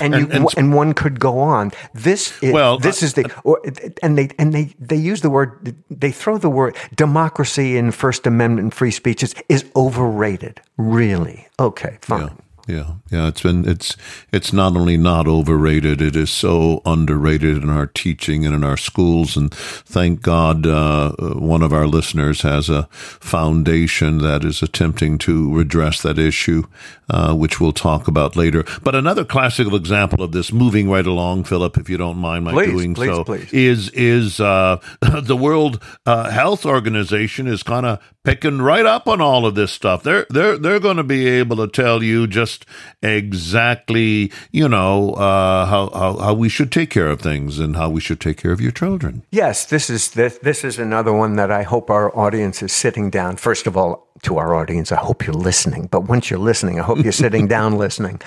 [0.00, 1.70] And, And- you, and- and, one could go on.
[1.94, 3.60] This is, Well, this uh, is the or,
[4.02, 8.26] and they and they they use the word they throw the word democracy and First
[8.26, 10.60] Amendment and free speech is, is overrated.
[10.76, 11.46] Really?
[11.60, 12.22] Okay, fine.
[12.22, 12.28] Yeah,
[12.66, 13.28] yeah, yeah.
[13.28, 13.96] it's been it's
[14.32, 18.76] it's not only not overrated, it is so underrated in our teaching and in our
[18.76, 19.36] schools.
[19.36, 25.54] And thank God, uh, one of our listeners has a foundation that is attempting to
[25.54, 26.64] redress that issue,
[27.08, 28.64] uh, which we'll talk about later.
[28.82, 32.52] But another classical example of this, moving right along, Philip, if you don't mind my
[32.52, 33.52] please, doing please, so, please.
[33.52, 39.20] is is uh, the World uh, Health Organization is kind of picking right up on
[39.20, 40.02] all of this stuff.
[40.02, 42.66] They're they're they're going to be able to tell you just
[43.00, 47.88] exactly you know uh, how, how how we should take care of things and how
[47.88, 49.22] we should take care of your children.
[49.30, 53.10] Yes, this is this, this is another one that I hope our audience is sitting
[53.10, 53.36] down.
[53.36, 55.86] First of all, to our audience, I hope you're listening.
[55.86, 58.20] But once you're listening, I hope you're sitting down listening.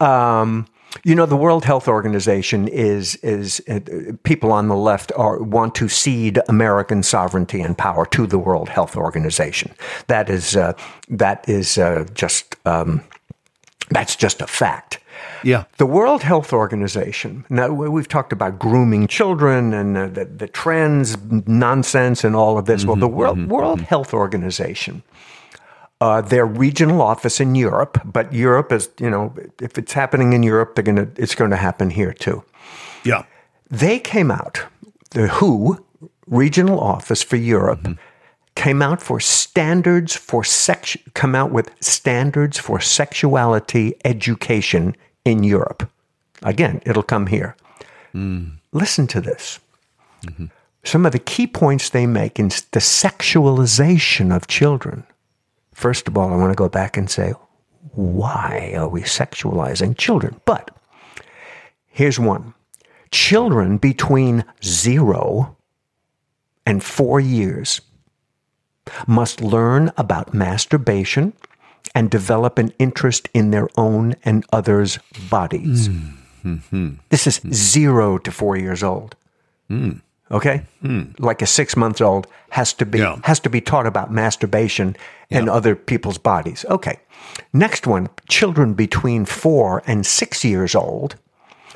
[0.00, 0.66] Um,
[1.04, 3.80] you know, the World Health Organization is is uh,
[4.24, 8.68] people on the left are want to cede American sovereignty and power to the World
[8.68, 9.72] Health Organization.
[10.06, 10.72] That is uh,
[11.08, 13.02] that is uh, just um,
[13.90, 15.00] that's just a fact.
[15.42, 15.64] Yeah.
[15.78, 17.44] The World Health Organization.
[17.48, 21.16] Now we've talked about grooming children and uh, the, the trends
[21.46, 22.84] nonsense and all of this.
[22.84, 25.02] well, the World World Health Organization
[26.00, 30.42] uh, their regional office in Europe, but Europe is, you know, if it's happening in
[30.42, 32.44] Europe, they're gonna, it's going to happen here too.
[33.04, 33.24] Yeah.
[33.70, 34.64] They came out,
[35.10, 35.84] the WHO
[36.26, 38.00] regional office for Europe mm-hmm.
[38.54, 45.90] came out for standards for sex, come out with standards for sexuality education in Europe.
[46.42, 47.56] Again, it'll come here.
[48.14, 48.58] Mm.
[48.72, 49.58] Listen to this.
[50.24, 50.46] Mm-hmm.
[50.84, 55.04] Some of the key points they make in the sexualization of children.
[55.76, 57.34] First of all, I want to go back and say,
[57.92, 60.40] why are we sexualizing children?
[60.46, 60.70] But
[61.86, 62.54] here's one
[63.10, 65.54] children between zero
[66.64, 67.82] and four years
[69.06, 71.34] must learn about masturbation
[71.94, 74.98] and develop an interest in their own and others'
[75.28, 75.90] bodies.
[75.90, 76.94] Mm-hmm.
[77.10, 79.14] This is zero to four years old.
[79.70, 80.00] Mm.
[80.30, 81.02] Okay, hmm.
[81.18, 83.16] like a six month old has to be Yeah.
[83.24, 84.96] has to be taught about masturbation
[85.30, 86.64] and other people's bodies.
[86.68, 86.98] Okay,
[87.52, 91.14] next one: children between four and six years old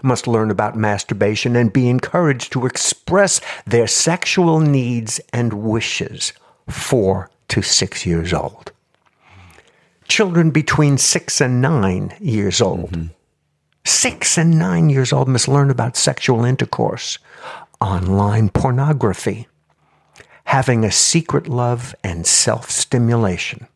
[0.02, 6.32] must learn about masturbation and be encouraged to express their sexual needs and wishes.
[6.68, 8.72] Four to six years old.
[10.08, 12.92] Children between six and nine years old.
[12.92, 13.06] Mm-hmm.
[13.84, 17.18] Six and nine years old must learn about sexual intercourse,
[17.80, 19.48] online pornography,
[20.44, 23.66] having a secret love, and self stimulation.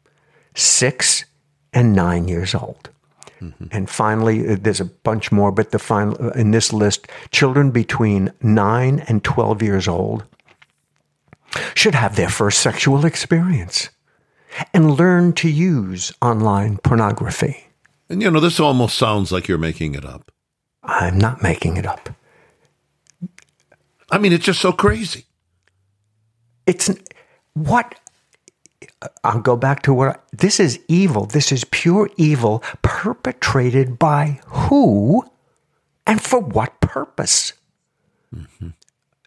[0.55, 1.25] Six
[1.73, 2.91] and nine years old.
[3.73, 7.71] And finally, uh, there's a bunch more, but the final uh, in this list, children
[7.71, 10.25] between nine and 12 years old
[11.75, 13.91] should have their first sexual experience
[14.73, 17.69] and learn to use online pornography.
[18.09, 20.31] And you know, this almost sounds like you're making it up.
[20.83, 22.11] I'm not making it up.
[24.11, 25.25] I mean, it's just so crazy.
[26.67, 26.91] It's
[27.55, 27.95] what
[29.23, 31.27] I'll go back to what I- this is evil.
[31.27, 35.25] This is pure evil perpetrated by who
[36.07, 37.53] and for what purpose?
[38.35, 38.69] Mm-hmm.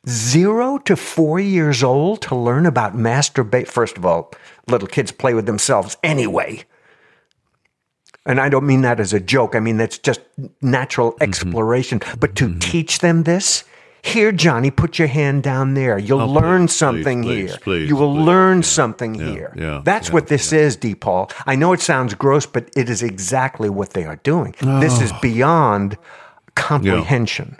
[0.07, 3.67] Zero to four years old to learn about masturbate.
[3.67, 4.31] First of all,
[4.67, 6.63] little kids play with themselves anyway.
[8.25, 9.55] And I don't mean that as a joke.
[9.55, 10.21] I mean that's just
[10.61, 11.23] natural mm-hmm.
[11.23, 12.01] exploration.
[12.19, 12.59] But to mm-hmm.
[12.59, 13.63] teach them this,
[14.07, 15.97] here, Johnny, put your hand down there.
[15.97, 17.59] You'll Oh, learn please, something please, here.
[17.61, 19.53] please, you will learn something Yeah, here.
[19.55, 20.95] yeah, That's yeah, what this is, D.
[20.95, 21.29] Paul.
[21.45, 24.55] I know it sounds gross, but it is exactly what they are doing.
[24.61, 25.19] This is oh.
[25.21, 25.97] beyond
[26.55, 27.57] comprehension.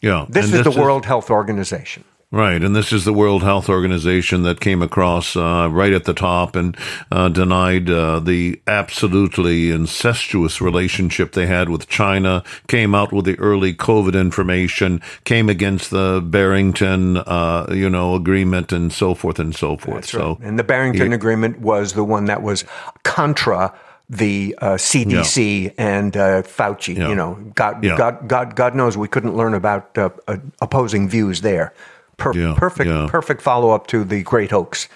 [0.00, 0.26] Yeah.
[0.28, 2.04] This and is the World Health Organization.
[2.30, 6.12] Right, and this is the World Health Organization that came across uh, right at the
[6.12, 6.76] top and
[7.10, 12.44] uh, denied uh, the absolutely incestuous relationship they had with China.
[12.66, 15.00] Came out with the early COVID information.
[15.24, 20.04] Came against the Barrington, uh, you know, agreement and so forth and so forth.
[20.04, 22.66] so And the Barrington Agreement was the one that was
[23.04, 23.72] contra
[24.10, 26.94] the uh, CDC and uh, Fauci.
[26.94, 27.08] Yeah.
[27.08, 27.96] You know, God, Yeah.
[27.96, 31.72] God, God, God knows we couldn't learn about uh, uh, opposing views there.
[32.18, 33.06] Per- Yeah, perfect, yeah.
[33.08, 34.88] perfect follow up to the Great Hoax.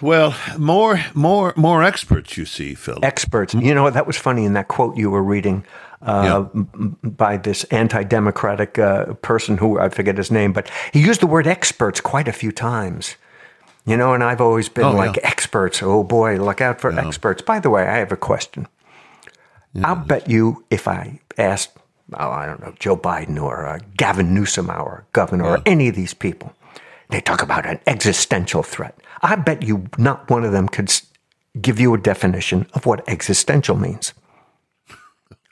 [0.00, 2.36] well, more, more, more experts.
[2.36, 2.98] You see, Phil.
[3.02, 3.54] Experts.
[3.54, 5.64] You know, that was funny in that quote you were reading.
[6.02, 11.20] Uh, m- by this anti-democratic uh, person who I forget his name, but he used
[11.22, 13.16] the word experts quite a few times.
[13.86, 15.26] You know, and I've always been Oh, like yeah.
[15.26, 15.82] experts.
[15.82, 17.40] Oh boy, look out for experts.
[17.40, 18.68] By the way, I have a question.
[19.82, 21.70] I'll bet you if I asked,
[22.14, 25.94] oh, I don't know, Joe Biden or uh, Gavin Newsom, our governor, or any of
[25.96, 26.52] these people,
[27.10, 28.98] they talk about an existential threat.
[29.22, 30.92] I bet you not one of them could
[31.60, 34.14] give you a definition of what existential means.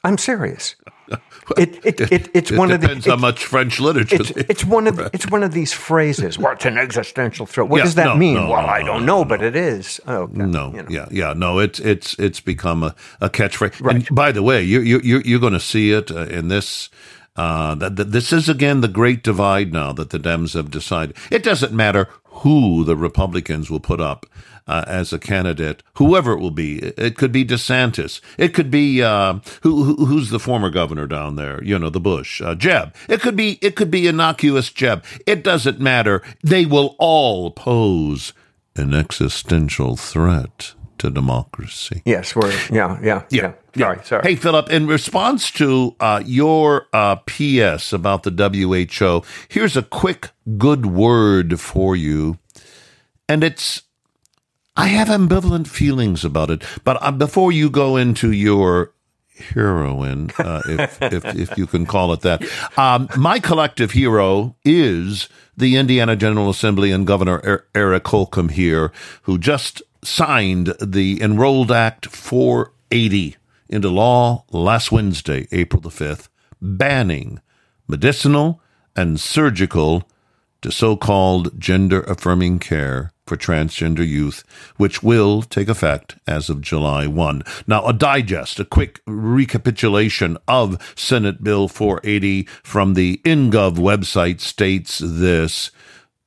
[0.05, 0.77] I'm serious.
[1.59, 2.89] It, it, it, it's It one of the.
[2.89, 4.17] depends how much French literature.
[4.17, 6.39] it's, it's one of it's one of these phrases.
[6.55, 7.69] It's an existential threat.
[7.69, 8.35] What Yeah, does that no, mean?
[8.35, 10.01] no, well, no, I don't no, know, but it is.
[10.07, 10.47] Oh, okay.
[10.47, 10.89] No, You know.
[10.89, 11.59] yeah, yeah, no.
[11.59, 13.81] It's it's it's become a, a catchphrase.
[13.83, 13.97] Right.
[13.97, 16.91] And by the way, you you you you're going to see it uh, in this.
[17.37, 21.17] Uh, that, that this is again the great divide now that the Dems have decided.
[21.31, 24.27] It doesn't matter who the Republicans will put up
[24.67, 26.79] uh, as a candidate, whoever it will be.
[26.79, 28.21] It, could be DeSantis.
[28.39, 31.63] It could be uh, who, who who's the former governor down there.
[31.63, 32.95] You know, the Bush uh, Jeb.
[33.09, 35.05] It could be it could be innocuous Jeb.
[35.27, 36.23] It doesn't matter.
[36.43, 38.33] They will all pose
[38.77, 42.03] an existential threat to democracy.
[42.05, 43.53] Yes, we're yeah, yeah, yeah.
[43.77, 44.23] Sorry, sorry.
[44.23, 50.31] Hey, Philip, in response to uh, your uh, PS about the WHO, here's a quick
[50.59, 52.39] good word for you.
[53.29, 53.83] And it's,
[54.77, 56.63] I have ambivalent feelings about it.
[56.85, 58.93] But uh, before you go into your
[59.53, 62.43] heroine, uh, if, if, if you can call it that,
[62.79, 68.93] um, my collective hero is the Indiana General Assembly and Governor Er- Eric Holcomb here,
[69.23, 73.37] who just signed the Enrolled Act 480
[73.69, 76.29] into law last Wednesday, April the 5th,
[76.61, 77.41] banning
[77.89, 78.61] medicinal
[78.97, 80.09] and surgical
[80.63, 84.45] to so called gender affirming care for transgender youth,
[84.77, 87.43] which will take effect as of July 1.
[87.67, 95.01] Now, a digest, a quick recapitulation of Senate Bill 480 from the InGov website states
[95.03, 95.71] this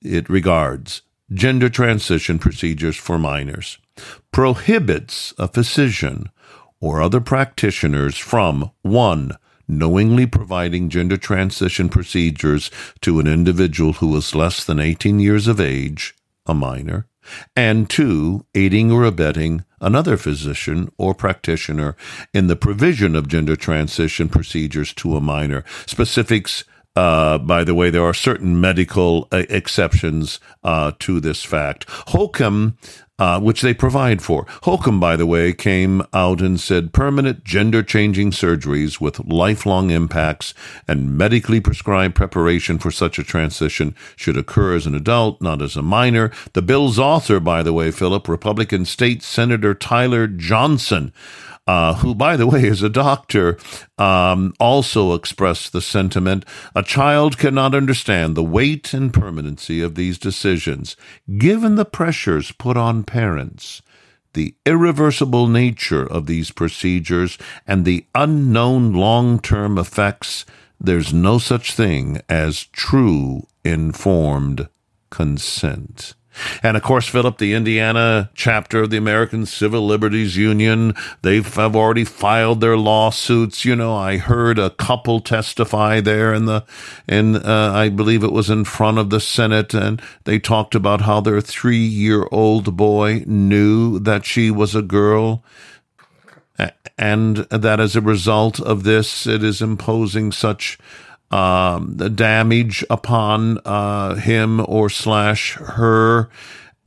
[0.01, 1.01] it regards
[1.33, 3.77] gender transition procedures for minors,
[4.31, 6.29] prohibits a physician
[6.79, 9.31] or other practitioners from one,
[9.67, 12.71] knowingly providing gender transition procedures
[13.01, 16.15] to an individual who is less than 18 years of age,
[16.45, 17.07] a minor,
[17.55, 21.95] and two, aiding or abetting another physician or practitioner
[22.33, 25.63] in the provision of gender transition procedures to a minor.
[25.85, 26.63] Specifics
[26.97, 31.85] uh, by the way, there are certain medical uh, exceptions uh, to this fact.
[32.07, 32.75] Holcomb,
[33.19, 34.47] uh, which they provide for.
[34.63, 40.55] Holcomb, by the way, came out and said permanent gender changing surgeries with lifelong impacts
[40.87, 45.75] and medically prescribed preparation for such a transition should occur as an adult, not as
[45.75, 46.31] a minor.
[46.53, 51.13] The bill's author, by the way, Philip, Republican State Senator Tyler Johnson,
[51.67, 53.57] uh, who, by the way, is a doctor,
[53.97, 60.17] um, also expressed the sentiment a child cannot understand the weight and permanency of these
[60.17, 60.95] decisions,
[61.37, 63.81] given the pressures put on parents.
[64.33, 70.45] The irreversible nature of these procedures and the unknown long term effects,
[70.79, 74.69] there's no such thing as true informed
[75.09, 76.13] consent.
[76.63, 81.75] And of course, Philip, the Indiana chapter of the American Civil Liberties Union, they have
[81.75, 83.65] already filed their lawsuits.
[83.65, 86.65] You know, I heard a couple testify there in the,
[87.07, 91.01] in, uh, I believe it was in front of the Senate, and they talked about
[91.01, 95.43] how their three year old boy knew that she was a girl
[96.97, 100.77] and that as a result of this, it is imposing such
[101.31, 106.29] um, the damage upon uh, him or slash her.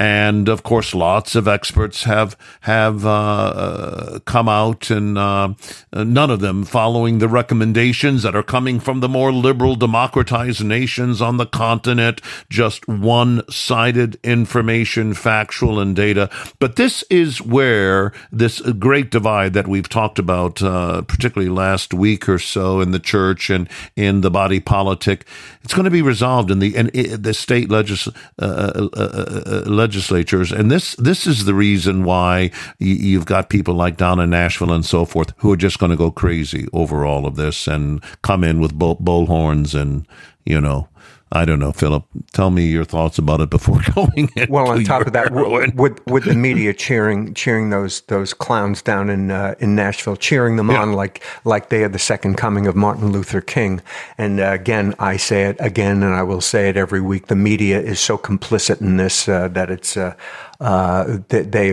[0.01, 5.53] And of course, lots of experts have have uh, uh, come out, and uh,
[5.93, 11.21] none of them following the recommendations that are coming from the more liberal, democratized nations
[11.21, 12.23] on the continent.
[12.49, 16.31] Just one-sided information, factual and data.
[16.59, 22.27] But this is where this great divide that we've talked about, uh, particularly last week
[22.27, 25.27] or so, in the church and in the body politic,
[25.63, 29.43] it's going to be resolved in the in, in the state legis- uh, uh, uh,
[29.47, 34.31] uh, legislatures, and this this is the reason why you've got people like down in
[34.31, 37.67] Nashville and so forth who are just going to go crazy over all of this
[37.67, 40.07] and come in with bull, bullhorns and
[40.45, 40.89] you know.
[41.33, 42.05] I don't know, Philip.
[42.33, 46.05] Tell me your thoughts about it before going into Well, on top of that, with,
[46.07, 50.71] with the media cheering cheering those those clowns down in uh, in Nashville, cheering them
[50.71, 53.81] on like like they are the second coming of Martin Luther King.
[54.19, 57.29] And uh, again, I say it again, and I will say it every week.
[57.29, 59.97] The media is so complicit in this uh, that it's.
[59.97, 60.15] Uh,
[60.61, 61.73] uh, they, they,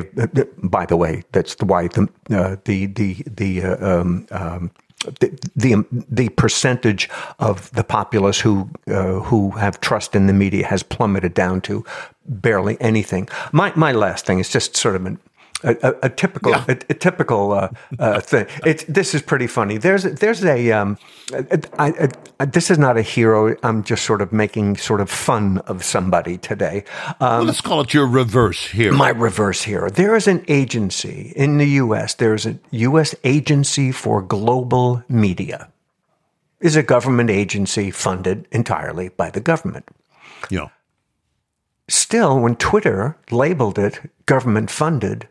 [0.63, 4.71] by the way, that's why the uh, the the the uh, um, um,
[5.19, 10.65] the, the the percentage of the populace who uh, who have trust in the media
[10.65, 11.85] has plummeted down to
[12.25, 13.29] barely anything.
[13.51, 15.19] My my last thing is just sort of an
[15.63, 16.65] a, a, a typical Yeah.
[16.67, 18.45] a, a typical uh, uh, thing.
[18.65, 19.77] It's this is pretty funny.
[19.77, 20.97] There's there's a um,
[21.33, 23.55] I, I, I, this is not a hero.
[23.63, 26.83] I'm just sort of making sort of fun of somebody today.
[27.19, 28.91] Well, let's call it your reverse here.
[28.93, 29.89] My reverse hero.
[29.89, 32.13] There is an agency in the U.S.
[32.13, 33.15] There's a U.S.
[33.23, 35.69] Agency for Global Media.
[36.59, 39.85] Is a government agency funded entirely by the government.
[40.49, 40.69] yeah.
[41.89, 45.27] Still, when Twitter labeled it government funded,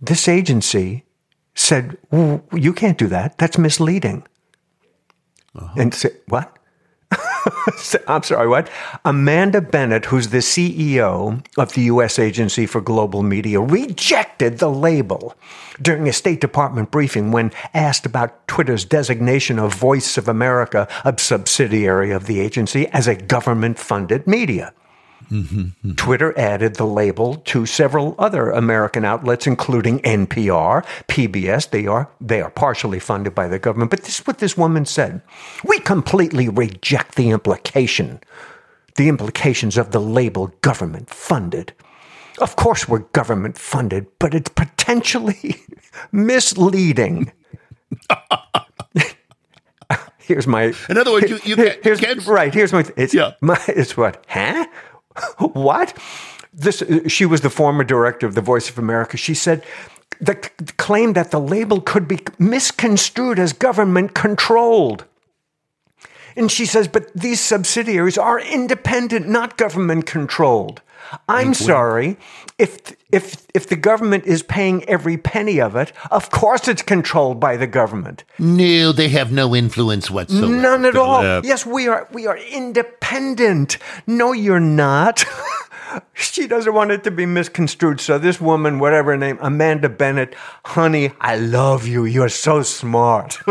[0.00, 1.04] this agency
[1.54, 3.38] said, "W- You can't do that.
[3.38, 4.26] That's misleading.
[5.56, 5.74] Uh-huh.
[5.80, 6.58] And said, What?
[8.08, 8.68] I'm sorry, what?
[9.04, 12.18] Amanda Bennett, who's the CEO of the U.S.
[12.18, 15.34] Agency for Global Media, rejected the label
[15.80, 21.14] during a State Department briefing when asked about Twitter's designation of Voice of America, a
[21.18, 24.72] subsidiary of the agency, as a government funded media.
[25.96, 31.70] Twitter added the label to several other American outlets, including NPR, PBS.
[31.70, 33.90] They are they are partially funded by the government.
[33.90, 35.22] But this is what this woman said:
[35.64, 38.20] We completely reject the implication,
[38.96, 41.72] the implications of the label "government funded."
[42.40, 45.56] Of course, we're government funded, but it's potentially
[46.12, 47.32] misleading.
[50.18, 50.72] Here's my.
[50.88, 52.52] In other words, you- you can't- here's, right.
[52.52, 52.84] Here's my.
[52.96, 53.32] It's Yeah.
[53.42, 53.60] my.
[53.68, 54.24] It's what?
[54.28, 54.66] Huh?
[55.38, 55.96] what?
[56.52, 56.82] This.
[56.82, 59.16] Uh, she was the former director of the Voice of America.
[59.16, 59.64] She said.
[60.20, 60.36] The
[60.76, 65.04] claim that the label could be misconstrued as government controlled.
[66.36, 70.82] And she says, but these subsidiaries are independent, not government controlled.
[71.28, 72.16] I'm sorry.
[72.58, 77.40] If if if the government is paying every penny of it, of course it's controlled
[77.40, 78.24] by the government.
[78.38, 80.48] No, they have no influence whatsoever.
[80.48, 81.20] None at all.
[81.20, 81.44] Philip.
[81.44, 83.78] Yes, we are we are independent.
[84.06, 85.24] No, you're not.
[86.14, 88.00] she doesn't want it to be misconstrued.
[88.00, 92.04] So this woman, whatever her name, Amanda Bennett, honey, I love you.
[92.04, 93.38] You're so smart.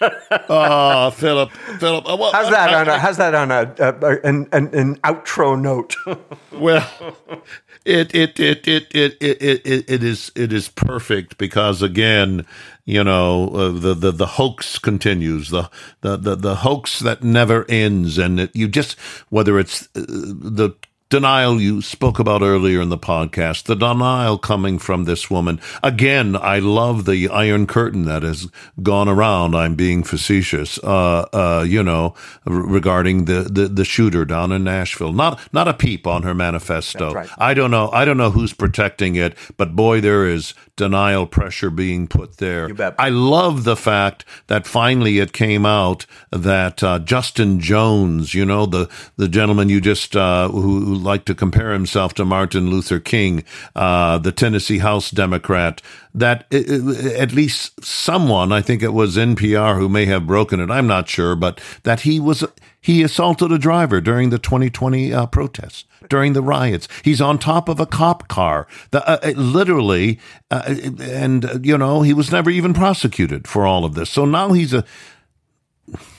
[0.00, 2.08] Oh, Philip, Philip.
[2.08, 4.96] uh, well, How's that I- on a how's that on a, a, an, an, an
[4.96, 5.94] outro note?
[6.52, 6.88] Well,
[7.84, 12.44] it it it it it it it, it is it is perfect because again,
[12.84, 15.70] you know, uh, the, the the hoax continues, the
[16.00, 20.74] the the, the hoax that never ends, and it, you just whether it's uh, the
[21.10, 25.60] denial you spoke about earlier in the podcast, the denial coming from this woman.
[25.82, 28.48] Again, I love the Iron Curtain that has
[28.82, 29.54] gone around.
[29.54, 32.14] I'm being facetious, uh, uh, you know,
[32.46, 35.12] r- regarding the, the, the shooter down in Nashville.
[35.12, 37.12] Not, not a peep on her manifesto.
[37.14, 37.30] Right.
[37.38, 37.90] I don't know.
[37.90, 42.68] I don't know who's protecting it, but boy, there is denial pressure being put there.
[42.98, 48.64] I love the fact that finally it came out that uh, Justin Jones, you know,
[48.64, 53.00] the the gentleman you just uh, who, who liked to compare himself to Martin Luther
[53.00, 53.44] King,
[53.76, 55.82] uh, the Tennessee House Democrat,
[56.18, 60.70] that at least someone, I think it was NPR, who may have broken it.
[60.70, 62.44] I'm not sure, but that he was
[62.80, 66.88] he assaulted a driver during the 2020 uh, protests during the riots.
[67.02, 68.66] He's on top of a cop car.
[68.90, 70.18] The, uh, uh, literally,
[70.50, 74.10] uh, and uh, you know he was never even prosecuted for all of this.
[74.10, 74.84] So now he's a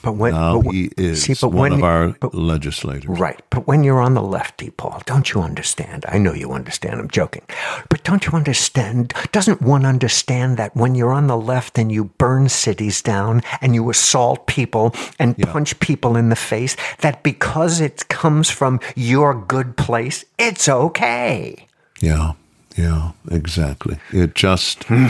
[0.01, 3.20] But when now but he is see, but one when of our but- legislators.
[3.20, 3.41] Right.
[3.49, 6.05] But when you're on the left, Paul, don't you understand?
[6.07, 6.99] I know you understand.
[6.99, 7.43] I'm joking.
[7.89, 9.13] But don't you understand?
[9.32, 13.76] Doesn't one understand that when you're on the left and you burn cities down and
[13.76, 19.34] you assault people and punch people in the face, that because it comes from your
[19.34, 21.67] good place, it's okay?
[22.01, 22.34] Yeah,
[22.78, 23.97] yeah, exactly.
[24.11, 25.07] It just Hmm.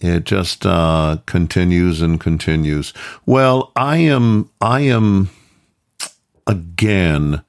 [0.00, 2.92] It just uh, continues and continues.
[3.26, 5.30] Well, I am I am
[6.46, 7.42] again.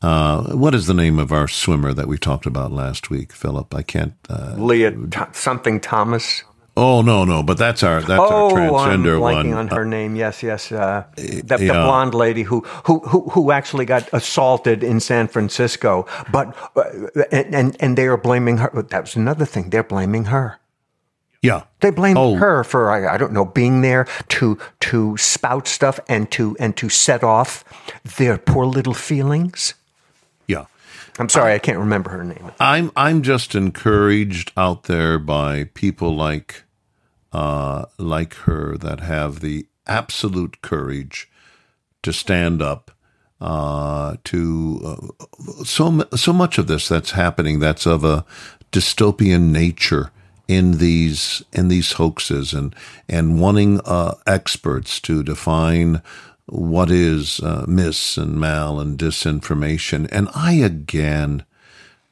[0.00, 3.74] Uh, what is the name of our swimmer that we talked about last week, Philip?
[3.74, 4.14] I can't.
[4.28, 6.44] Uh, Lia Th- something Thomas.
[6.76, 9.58] oh no, no, but that's our that's Oh, our I'm transgender blanking one.
[9.58, 10.14] on her name.
[10.14, 10.70] Yes, yes.
[10.70, 16.06] Uh, the, the blonde lady who, who who who actually got assaulted in San Francisco,
[16.30, 16.84] but uh,
[17.32, 18.70] and, and and they are blaming her.
[18.82, 19.70] That was another thing.
[19.70, 20.60] They're blaming her.
[21.42, 22.36] Yeah, They blame Oh.
[22.36, 26.76] her for I, I don't know being there to to spout stuff and to and
[26.76, 27.64] to set off
[28.18, 29.74] their poor little feelings.
[30.46, 30.64] yeah.
[31.20, 32.52] I'm sorry, I can't remember her name.
[32.60, 36.64] I'm I'm just encouraged out there by people like
[37.32, 41.28] uh, like her that have the absolute courage
[42.02, 42.90] to stand up
[43.40, 48.24] uh, to uh, so so much of this that's happening that's of a
[48.72, 50.10] dystopian nature
[50.48, 52.74] in these in these hoaxes and
[53.08, 56.02] and wanting uh, experts to define
[56.46, 60.08] what is uh, mis and mal and disinformation.
[60.10, 61.44] And I again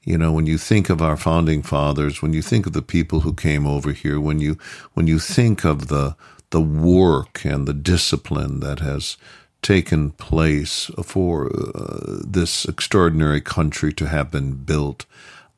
[0.06, 3.20] you know, when you think of our founding fathers, when you think of the people
[3.20, 4.56] who came over here, when you
[4.94, 6.16] when you think of the
[6.50, 9.16] the work and the discipline that has
[9.62, 15.06] taken place for uh, this extraordinary country to have been built,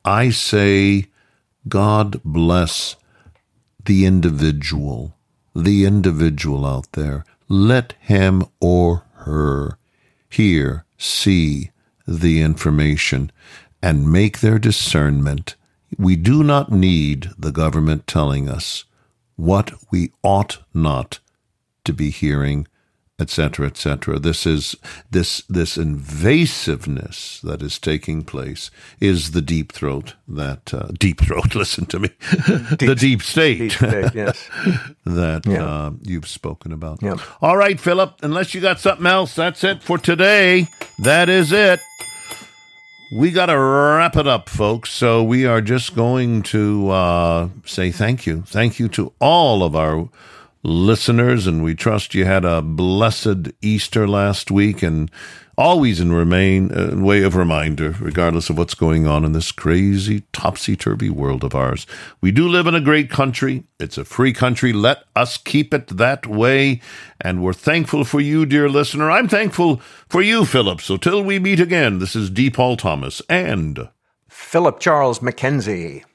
[0.03, 1.05] I say,
[1.67, 2.95] God bless
[3.85, 5.15] the individual,
[5.55, 7.25] the individual out there.
[7.47, 9.77] Let him or her
[10.29, 11.71] hear, see
[12.07, 13.31] the information,
[13.81, 15.55] and make their discernment.
[15.97, 18.85] We do not need the government telling us
[19.35, 21.19] what we ought not
[21.85, 22.67] to be hearing,
[23.19, 24.19] etc., etc.
[24.19, 24.75] This is
[25.11, 31.55] this this invasiveness that is taking place is the deep throat that uh, deep throat.
[31.59, 32.09] Listen to me,
[32.77, 34.49] deep, the deep state, deep state yes.
[35.05, 35.63] that yeah.
[35.63, 37.01] uh, you've spoken about.
[37.01, 37.17] Yeah.
[37.41, 38.15] All right, Philip.
[38.21, 40.67] Unless you got something else, that's it for today.
[40.99, 41.79] That is it
[43.11, 44.91] we got to wrap it up, folks.
[44.91, 48.43] So we are just going to uh, say thank you.
[48.43, 50.09] Thank you to all of our
[50.63, 55.09] listeners, and we trust you had a blessed Easter last week and
[55.59, 59.51] always in remain a uh, way of reminder, regardless of what's going on in this
[59.51, 61.85] crazy topsy turvy world of ours.
[62.21, 63.65] We do live in a great country.
[63.77, 64.71] It's a free country.
[64.71, 66.79] Let us keep it that way.
[67.19, 69.11] And we're thankful for you, dear listener.
[69.11, 70.79] I'm thankful for you, Philip.
[70.79, 72.49] So till we meet again, this is D.
[72.49, 73.89] Paul Thomas and
[74.29, 76.05] Philip Charles Mackenzie.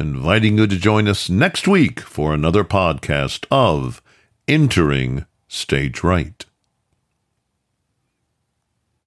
[0.00, 4.00] Inviting you to join us next week for another podcast of
[4.46, 6.44] Entering Stage Right.